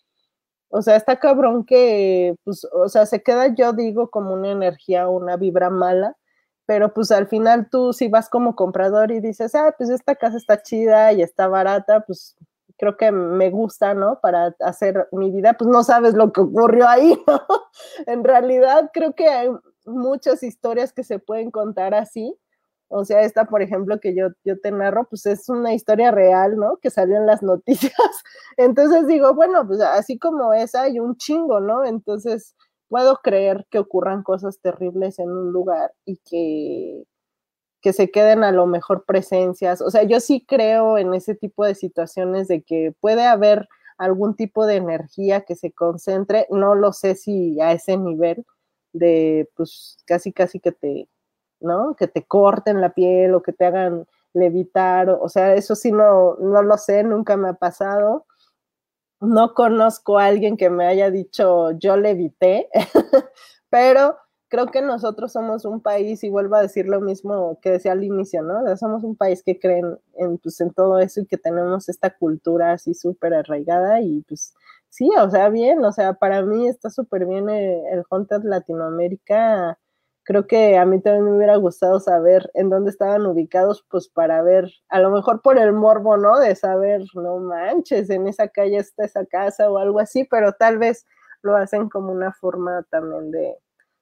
O 0.69 0.83
sea, 0.83 0.95
está 0.95 1.19
cabrón 1.19 1.65
que, 1.65 2.37
pues, 2.45 2.65
o 2.73 2.89
sea, 2.89 3.07
se 3.07 3.25
queda, 3.25 3.49
yo 3.53 3.73
digo, 3.73 4.09
como 4.09 4.35
una 4.35 4.53
energía, 4.53 5.09
una 5.09 5.37
vibra 5.37 5.69
mala, 5.69 6.17
pero 6.65 6.95
pues 6.95 7.11
al 7.11 7.27
final 7.27 7.69
tú 7.71 7.93
si 7.93 8.07
vas 8.07 8.29
como 8.29 8.55
comprador 8.55 9.11
y 9.11 9.19
dices, 9.19 9.57
ah, 9.57 9.75
pues 9.77 9.91
esta 9.91 10.15
casa 10.15 10.37
está 10.37 10.63
chida 10.63 11.13
y 11.13 11.23
está 11.23 11.49
barata, 11.49 12.05
pues 12.07 12.37
creo 12.79 12.97
que 12.97 13.11
me 13.11 13.51
gusta, 13.51 13.95
¿no? 13.95 14.21
Para 14.21 14.55
hacer 14.61 15.09
mi 15.11 15.33
vida, 15.33 15.55
pues 15.55 15.69
no 15.69 15.83
sabes 15.83 16.15
lo 16.15 16.33
que 16.33 16.43
ocurrió 16.43 16.87
ahí, 16.87 17.21
¿no? 17.27 17.43
en 18.07 18.23
realidad 18.23 18.93
creo 18.95 19.13
que 19.15 19.27
hay 19.27 19.51
muchas 19.87 20.45
historias 20.45 20.93
que 20.93 21.03
se 21.03 21.19
pueden 21.19 21.51
contar 21.51 21.95
así 21.95 22.39
o 22.93 23.05
sea, 23.05 23.23
esta, 23.23 23.45
por 23.47 23.63
ejemplo, 23.63 24.01
que 24.01 24.17
yo, 24.17 24.29
yo 24.45 24.59
te 24.61 24.73
narro, 24.73 25.07
pues 25.09 25.25
es 25.27 25.49
una 25.49 25.73
historia 25.75 26.11
real, 26.11 26.57
¿no? 26.57 26.79
Que 26.79 26.91
salió 26.91 27.17
en 27.17 27.27
las 27.27 27.43
noticias. 27.43 27.95
Entonces 28.57 29.07
digo, 29.07 29.33
bueno, 29.35 29.67
pues 29.67 29.81
así 29.81 30.19
como 30.19 30.53
esa 30.53 30.83
hay 30.83 30.99
un 30.99 31.17
chingo, 31.17 31.61
¿no? 31.61 31.85
Entonces 31.85 32.57
puedo 32.89 33.19
creer 33.23 33.67
que 33.71 33.79
ocurran 33.79 34.25
cosas 34.25 34.61
terribles 34.61 35.21
en 35.21 35.31
un 35.31 35.53
lugar 35.53 35.93
y 36.05 36.19
que, 36.29 37.05
que 37.81 37.93
se 37.93 38.11
queden 38.11 38.43
a 38.45 38.51
lo 38.53 38.67
mejor 38.67 39.05
presencias. 39.07 39.81
O 39.83 39.91
sea, 39.91 40.03
yo 40.03 40.19
sí 40.21 40.45
creo 40.47 40.99
en 40.99 41.15
ese 41.15 41.37
tipo 41.37 41.65
de 41.65 41.77
situaciones 41.77 42.49
de 42.49 42.63
que 42.63 42.93
puede 43.01 43.25
haber 43.25 43.69
algún 43.99 44.35
tipo 44.35 44.67
de 44.67 44.77
energía 44.77 45.43
que 45.43 45.55
se 45.55 45.73
concentre, 45.73 46.47
no 46.51 46.75
lo 46.75 46.93
sé 46.93 47.15
si 47.15 47.61
a 47.61 47.73
ese 47.73 47.97
nivel 47.99 48.45
de, 48.93 49.49
pues, 49.55 49.99
casi, 50.07 50.33
casi 50.33 50.59
que 50.59 50.73
te, 50.73 51.09
¿no? 51.61 51.95
Que 51.97 52.09
te 52.09 52.25
corten 52.27 52.81
la 52.81 52.91
piel 52.91 53.35
o 53.35 53.43
que 53.43 53.53
te 53.53 53.67
hagan 53.67 54.07
levitar, 54.33 55.11
o, 55.11 55.29
sea, 55.29 55.55
eso 55.55 55.75
sí 55.75 55.93
no, 55.93 56.37
no 56.37 56.63
lo 56.63 56.77
sé, 56.79 57.03
nunca 57.05 57.37
me 57.37 57.49
ha 57.49 57.55
pasado. 57.55 58.27
No 59.21 59.55
conozco 59.55 60.19
a 60.19 60.27
alguien 60.27 60.57
que 60.57 60.71
me 60.71 60.87
haya 60.87 61.11
dicho 61.11 61.73
yo 61.73 61.97
levité, 61.97 62.69
pero 63.71 64.17
creo 64.49 64.67
que 64.67 64.83
nosotros 64.83 65.33
somos 65.33 65.65
un 65.65 65.81
país, 65.81 66.25
y 66.25 66.31
vuelvo 66.31 66.57
a 66.57 66.63
decir 66.63 66.87
lo 66.87 67.01
mismo 67.01 67.59
que 67.63 67.71
decía 67.73 67.93
al 67.93 68.05
inicio, 68.05 68.43
¿no? 68.43 68.77
somos 68.77 69.05
un 69.05 69.17
país 69.17 69.43
que 69.45 69.59
creen 69.59 69.99
en, 70.15 70.39
pues, 70.39 70.61
en 70.61 70.73
todo 70.73 70.99
eso 70.99 71.21
y 71.21 71.27
que 71.27 71.39
tenemos 71.39 71.89
esta 71.89 72.11
cultura 72.17 72.73
así 72.73 72.95
súper 72.95 73.35
arraigada 73.35 74.01
y 74.01 74.23
pues 74.23 74.55
sí, 74.89 75.09
o 75.19 75.31
sea, 75.31 75.49
bien, 75.51 75.85
o 75.85 75.93
sea, 75.93 76.15
para 76.15 76.43
mí 76.43 76.69
está 76.69 76.91
súper 76.91 77.27
bien 77.27 77.49
el, 77.49 77.81
el 77.93 78.05
Haunted 78.11 78.43
Latinoamérica. 78.43 79.79
Creo 80.31 80.47
que 80.47 80.77
a 80.77 80.87
mí 80.87 81.01
también 81.01 81.25
me 81.25 81.37
hubiera 81.37 81.57
gustado 81.57 81.99
saber 81.99 82.53
en 82.55 82.71
dónde 82.71 82.91
estaban 82.91 83.27
ubicados, 83.27 83.85
pues 83.91 84.09
para 84.09 84.41
ver, 84.43 84.71
a 84.89 85.01
lo 85.01 85.11
mejor 85.11 85.43
por 85.43 85.59
el 85.59 85.73
morbo, 85.73 86.17
¿no? 86.17 86.39
De 86.39 86.55
saber, 86.55 87.03
no 87.15 87.41
manches, 87.41 88.09
en 88.11 88.29
esa 88.29 88.47
calle 88.47 88.77
está 88.77 89.05
esa 89.05 89.27
casa 89.27 89.69
o 89.69 89.79
algo 89.79 89.99
así, 89.99 90.23
pero 90.23 90.53
tal 90.53 90.79
vez 90.79 91.05
lo 91.43 91.57
hacen 91.57 91.89
como 91.89 92.13
una 92.13 92.33
forma 92.33 92.87
también 92.91 93.33
de, 93.33 93.57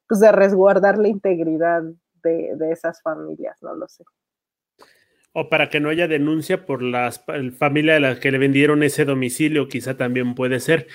pues 0.06 0.20
de 0.20 0.30
resguardar 0.30 0.98
la 0.98 1.08
integridad 1.08 1.82
de, 2.22 2.52
de 2.56 2.72
esas 2.72 3.00
familias, 3.00 3.56
no 3.62 3.74
lo 3.74 3.88
sé. 3.88 4.04
O 5.32 5.48
para 5.48 5.70
que 5.70 5.80
no 5.80 5.88
haya 5.88 6.08
denuncia 6.08 6.66
por 6.66 6.82
la 6.82 7.10
familia 7.56 7.96
a 7.96 8.00
la 8.00 8.20
que 8.20 8.30
le 8.30 8.36
vendieron 8.36 8.82
ese 8.82 9.06
domicilio, 9.06 9.66
quizá 9.68 9.96
también 9.96 10.34
puede 10.34 10.60
ser 10.60 10.88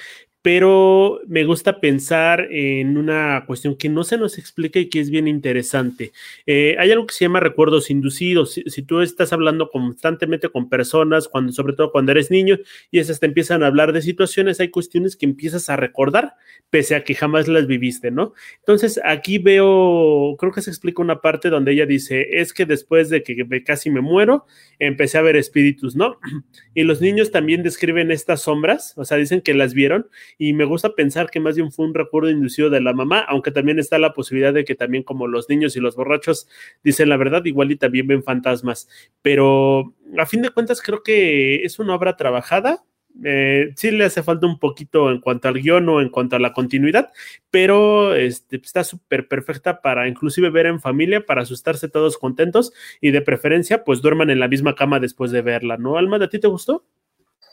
pero 0.44 1.22
me 1.26 1.46
gusta 1.46 1.80
pensar 1.80 2.50
en 2.52 2.98
una 2.98 3.46
cuestión 3.48 3.78
que 3.78 3.88
no 3.88 4.04
se 4.04 4.18
nos 4.18 4.38
explica 4.38 4.78
y 4.78 4.90
que 4.90 5.00
es 5.00 5.10
bien 5.10 5.26
interesante. 5.26 6.12
Eh, 6.46 6.76
hay 6.78 6.92
algo 6.92 7.08
que 7.08 7.16
se 7.16 7.24
llama 7.24 7.40
recuerdos 7.40 7.90
inducidos. 7.90 8.52
Si, 8.52 8.82
tú 8.84 9.00
estás 9.00 9.32
hablando 9.32 9.70
constantemente 9.70 10.50
con 10.50 10.68
personas, 10.68 11.30
cuando, 11.30 11.54
sobre 11.54 11.72
todo 11.72 11.94
cuando 11.94 12.12
eres 12.12 12.30
niño, 12.30 12.58
y 12.92 13.00
esas 13.00 13.22
te 13.22 13.26
empiezan 13.26 13.64
a 13.64 13.68
hablar 13.68 13.94
de 13.94 14.02
situaciones, 14.02 14.60
hay 14.60 14.68
cuestiones 14.68 15.16
que 15.16 15.26
empiezas 15.26 15.70
a 15.70 15.78
recordar, 15.78 16.36
pese 16.70 16.96
a 16.96 17.06
que 17.06 17.16
jamás 17.16 17.48
las 17.48 17.66
viviste, 17.66 18.12
¿no? 18.12 18.34
Entonces, 18.60 19.00
aquí 19.06 19.38
veo, 19.38 20.36
creo 20.38 20.52
que 20.52 20.62
se 20.62 20.72
explica 20.72 21.02
una 21.02 21.22
parte 21.22 21.50
donde 21.50 21.72
ella 21.72 21.86
dice, 21.86 22.28
es 22.42 22.52
que 22.52 22.66
después 22.66 23.10
de 23.10 23.24
que 23.24 23.64
casi 23.64 23.90
me 23.90 24.02
muero, 24.02 24.46
empecé 24.78 25.18
a 25.18 25.22
ver 25.22 25.38
espíritus, 25.38 25.96
¿no? 25.96 26.20
Y 26.76 26.84
los 26.84 27.00
niños 27.00 27.32
también 27.32 27.64
describen 27.64 28.12
estas 28.12 28.42
sombras, 28.42 28.94
o 28.98 29.06
sea, 29.06 29.16
dicen 29.16 29.40
que 29.40 29.54
las 29.54 29.74
vieron 29.74 30.08
y 30.38 30.54
me 30.54 30.66
gusta 30.66 30.96
pensar 30.96 31.30
que 31.30 31.40
más 31.40 31.56
bien 31.56 31.72
fue 31.72 31.86
un 31.86 31.94
recuerdo 31.94 32.30
inducido 32.30 32.70
de 32.70 32.82
la 32.82 32.94
mamá, 32.94 33.20
aunque 33.20 33.52
también 33.52 33.80
está 33.80 33.98
la 33.98 34.14
posibilidad 34.14 34.54
de 34.54 34.66
que 34.66 34.76
también 34.76 35.04
como 35.04 35.28
los 35.28 35.50
niños 35.50 35.76
y 35.76 35.80
los 35.80 35.96
borrachos 35.96 36.48
dicen 36.84 37.10
la 37.10 37.18
verdad, 37.18 37.46
igual 37.46 37.72
y 37.72 37.76
también 37.76 38.08
ven 38.08 38.24
fantasmas, 38.24 38.88
pero 39.22 39.94
a 40.18 40.26
fin 40.26 40.42
de 40.42 40.50
cuentas 40.50 40.82
creo 40.82 41.04
que 41.04 41.64
es 41.64 41.80
una 41.80 41.96
obra 41.96 42.16
trabajada, 42.16 42.84
eh, 43.24 43.74
sí 43.76 43.92
le 43.92 44.06
hace 44.06 44.24
falta 44.24 44.48
un 44.48 44.58
poquito 44.58 45.12
en 45.12 45.20
cuanto 45.20 45.48
al 45.48 45.62
guion 45.62 45.88
o 45.88 46.02
en 46.02 46.10
cuanto 46.10 46.36
a 46.36 46.40
la 46.40 46.52
continuidad, 46.52 47.12
pero 47.52 48.16
este, 48.16 48.56
está 48.58 48.84
súper 48.84 49.28
perfecta 49.28 49.82
para 49.82 50.08
inclusive 50.08 50.50
ver 50.50 50.66
en 50.66 50.80
familia, 50.80 51.26
para 51.26 51.44
asustarse 51.44 51.90
todos 51.90 52.18
contentos 52.18 52.74
y 53.02 53.12
de 53.12 53.22
preferencia 53.22 53.84
pues 53.84 54.02
duerman 54.02 54.32
en 54.32 54.40
la 54.40 54.48
misma 54.48 54.74
cama 54.76 55.00
después 55.00 55.32
de 55.32 55.42
verla, 55.42 55.78
¿no? 55.78 55.98
Alma, 55.98 56.18
¿a 56.18 56.30
ti 56.30 56.40
te 56.40 56.48
gustó? 56.48 56.86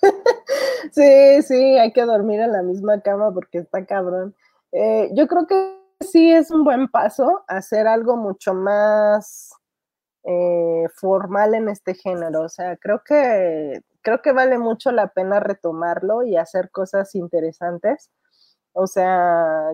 sí, 0.92 1.42
sí, 1.42 1.78
hay 1.78 1.92
que 1.92 2.04
dormir 2.04 2.40
en 2.40 2.52
la 2.52 2.62
misma 2.62 3.00
cama 3.00 3.32
porque 3.32 3.58
está 3.58 3.84
cabrón. 3.86 4.34
Eh, 4.72 5.10
yo 5.14 5.26
creo 5.26 5.46
que 5.46 5.80
sí 6.00 6.30
es 6.32 6.50
un 6.50 6.64
buen 6.64 6.88
paso 6.88 7.44
hacer 7.48 7.86
algo 7.86 8.16
mucho 8.16 8.54
más 8.54 9.52
eh, 10.24 10.86
formal 10.94 11.54
en 11.54 11.68
este 11.68 11.94
género. 11.94 12.42
O 12.42 12.48
sea, 12.48 12.76
creo 12.76 13.02
que 13.04 13.82
creo 14.02 14.22
que 14.22 14.32
vale 14.32 14.58
mucho 14.58 14.92
la 14.92 15.08
pena 15.08 15.40
retomarlo 15.40 16.22
y 16.22 16.36
hacer 16.36 16.70
cosas 16.70 17.14
interesantes. 17.14 18.10
O 18.72 18.86
sea, 18.86 19.70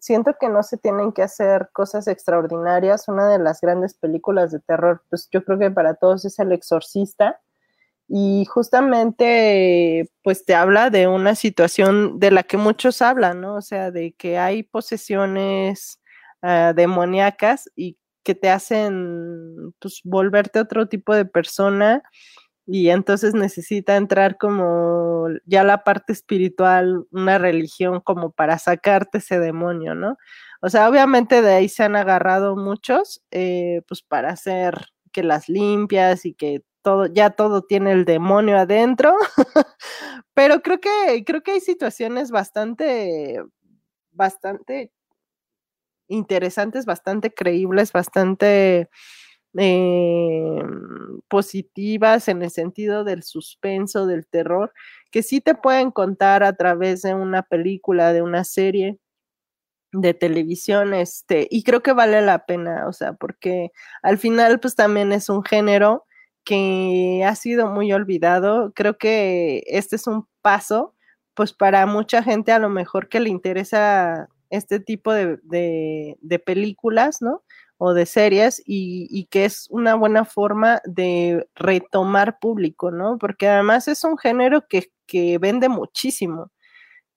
siento 0.00 0.34
que 0.38 0.48
no 0.48 0.62
se 0.62 0.76
tienen 0.76 1.12
que 1.12 1.22
hacer 1.22 1.70
cosas 1.72 2.06
extraordinarias. 2.08 3.08
Una 3.08 3.28
de 3.28 3.38
las 3.38 3.60
grandes 3.60 3.94
películas 3.94 4.52
de 4.52 4.60
terror, 4.60 5.02
pues 5.10 5.28
yo 5.30 5.44
creo 5.44 5.58
que 5.58 5.70
para 5.70 5.94
todos 5.94 6.24
es 6.24 6.38
El 6.38 6.52
Exorcista 6.52 7.40
y 8.08 8.44
justamente 8.46 10.10
pues 10.22 10.44
te 10.44 10.54
habla 10.54 10.90
de 10.90 11.08
una 11.08 11.34
situación 11.34 12.18
de 12.20 12.30
la 12.30 12.42
que 12.44 12.56
muchos 12.56 13.02
hablan, 13.02 13.40
¿no? 13.40 13.56
O 13.56 13.62
sea, 13.62 13.90
de 13.90 14.12
que 14.14 14.38
hay 14.38 14.62
posesiones 14.62 16.00
uh, 16.42 16.72
demoníacas 16.74 17.70
y 17.74 17.98
que 18.24 18.34
te 18.34 18.50
hacen 18.50 19.72
pues 19.80 20.00
volverte 20.04 20.60
otro 20.60 20.88
tipo 20.88 21.14
de 21.14 21.24
persona 21.26 22.02
y 22.66 22.90
entonces 22.90 23.34
necesita 23.34 23.96
entrar 23.96 24.38
como 24.38 25.28
ya 25.46 25.64
la 25.64 25.84
parte 25.84 26.12
espiritual, 26.12 27.06
una 27.12 27.38
religión 27.38 28.00
como 28.00 28.32
para 28.32 28.58
sacarte 28.58 29.18
ese 29.18 29.38
demonio, 29.38 29.94
¿no? 29.94 30.16
O 30.62 30.68
sea, 30.68 30.88
obviamente 30.88 31.42
de 31.42 31.54
ahí 31.54 31.68
se 31.68 31.84
han 31.84 31.96
agarrado 31.96 32.56
muchos, 32.56 33.22
eh, 33.30 33.82
pues 33.88 34.02
para 34.02 34.30
hacer 34.30 34.74
que 35.12 35.22
las 35.22 35.48
limpias 35.48 36.26
y 36.26 36.34
que 36.34 36.62
todo, 36.86 37.06
ya 37.06 37.30
todo 37.30 37.62
tiene 37.62 37.90
el 37.90 38.04
demonio 38.04 38.56
adentro, 38.58 39.16
pero 40.34 40.62
creo 40.62 40.78
que, 40.78 41.24
creo 41.26 41.42
que 41.42 41.50
hay 41.50 41.60
situaciones 41.60 42.30
bastante, 42.30 43.42
bastante 44.12 44.92
interesantes, 46.06 46.86
bastante 46.86 47.34
creíbles, 47.34 47.90
bastante 47.90 48.88
eh, 49.58 50.62
positivas 51.26 52.28
en 52.28 52.42
el 52.44 52.52
sentido 52.52 53.02
del 53.02 53.24
suspenso, 53.24 54.06
del 54.06 54.24
terror, 54.28 54.72
que 55.10 55.24
sí 55.24 55.40
te 55.40 55.56
pueden 55.56 55.90
contar 55.90 56.44
a 56.44 56.52
través 56.52 57.02
de 57.02 57.14
una 57.14 57.42
película, 57.42 58.12
de 58.12 58.22
una 58.22 58.44
serie 58.44 59.00
de 59.90 60.14
televisión, 60.14 60.94
este, 60.94 61.48
y 61.50 61.64
creo 61.64 61.82
que 61.82 61.92
vale 61.92 62.22
la 62.22 62.46
pena, 62.46 62.86
o 62.86 62.92
sea, 62.92 63.14
porque 63.14 63.72
al 64.02 64.18
final 64.18 64.60
pues 64.60 64.76
también 64.76 65.10
es 65.10 65.28
un 65.28 65.42
género 65.42 66.05
que 66.46 67.24
ha 67.26 67.34
sido 67.34 67.68
muy 67.68 67.92
olvidado. 67.92 68.72
Creo 68.74 68.96
que 68.98 69.64
este 69.66 69.96
es 69.96 70.06
un 70.06 70.28
paso, 70.42 70.94
pues 71.34 71.52
para 71.52 71.84
mucha 71.86 72.22
gente 72.22 72.52
a 72.52 72.60
lo 72.60 72.70
mejor 72.70 73.08
que 73.08 73.20
le 73.20 73.28
interesa 73.28 74.28
este 74.48 74.80
tipo 74.80 75.12
de, 75.12 75.38
de, 75.42 76.38
películas, 76.38 77.20
¿no? 77.20 77.42
O 77.78 77.92
de 77.94 78.06
series 78.06 78.62
y, 78.64 79.08
y, 79.10 79.26
que 79.26 79.44
es 79.44 79.66
una 79.70 79.96
buena 79.96 80.24
forma 80.24 80.80
de 80.84 81.48
retomar 81.56 82.38
público, 82.38 82.90
¿no? 82.92 83.18
Porque 83.18 83.48
además 83.48 83.88
es 83.88 84.04
un 84.04 84.16
género 84.16 84.66
que, 84.68 84.92
que 85.06 85.38
vende 85.38 85.68
muchísimo 85.68 86.52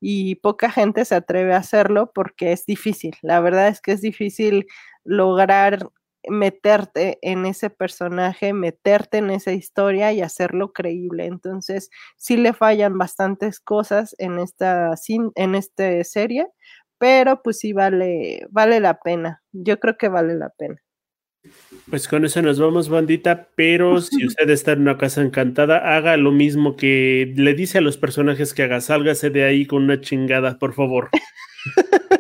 y 0.02 0.36
poca 0.36 0.72
gente 0.72 1.06
se 1.06 1.16
atreve 1.16 1.54
a 1.54 1.58
hacerlo 1.58 2.12
porque 2.14 2.52
es 2.52 2.66
difícil. 2.66 3.16
La 3.22 3.40
verdad 3.42 3.68
es 3.68 3.80
que 3.80 3.92
es 3.92 4.02
difícil 4.02 4.66
lograr 5.04 5.90
meterte 6.28 7.18
en 7.22 7.46
ese 7.46 7.70
personaje, 7.70 8.54
meterte 8.54 9.20
en 9.20 9.30
esa 9.30 9.54
historia 9.54 10.12
y 10.12 10.22
hacerlo 10.22 10.74
creíble. 10.74 11.26
Entonces, 11.26 11.90
sí 12.18 12.38
le 12.38 12.54
fallan 12.54 12.98
bastantes 12.98 13.60
cosas 13.60 14.16
en 14.20 14.40
esta, 14.40 14.94
en 15.36 15.56
esta 15.56 16.04
serie, 16.04 16.48
pero 16.98 17.42
pues 17.42 17.60
sí 17.60 17.74
vale, 17.74 18.46
vale 18.50 18.80
la 18.80 19.00
pena. 19.00 19.42
Yo 19.52 19.80
creo 19.80 19.98
que 19.98 20.10
vale 20.10 20.36
la 20.36 20.50
pena. 20.50 20.82
Pues 21.90 22.08
con 22.08 22.26
eso 22.26 22.42
nos 22.42 22.60
vamos, 22.60 22.90
bandita, 22.90 23.50
pero 23.56 24.02
si 24.02 24.26
usted 24.26 24.50
está 24.50 24.74
en 24.74 24.82
una 24.82 24.98
casa 24.98 25.22
encantada, 25.22 25.96
haga 25.96 26.18
lo 26.18 26.32
mismo 26.32 26.76
que 26.76 27.34
le 27.36 27.54
dice 27.54 27.78
a 27.78 27.82
los 27.82 27.98
personajes 27.98 28.54
que 28.54 28.64
haga, 28.64 28.82
sálgase 28.82 29.30
de 29.30 29.46
ahí 29.46 29.66
con 29.66 29.84
una 29.84 30.02
chingada, 30.02 30.60
por 30.60 30.74
favor. 30.74 31.10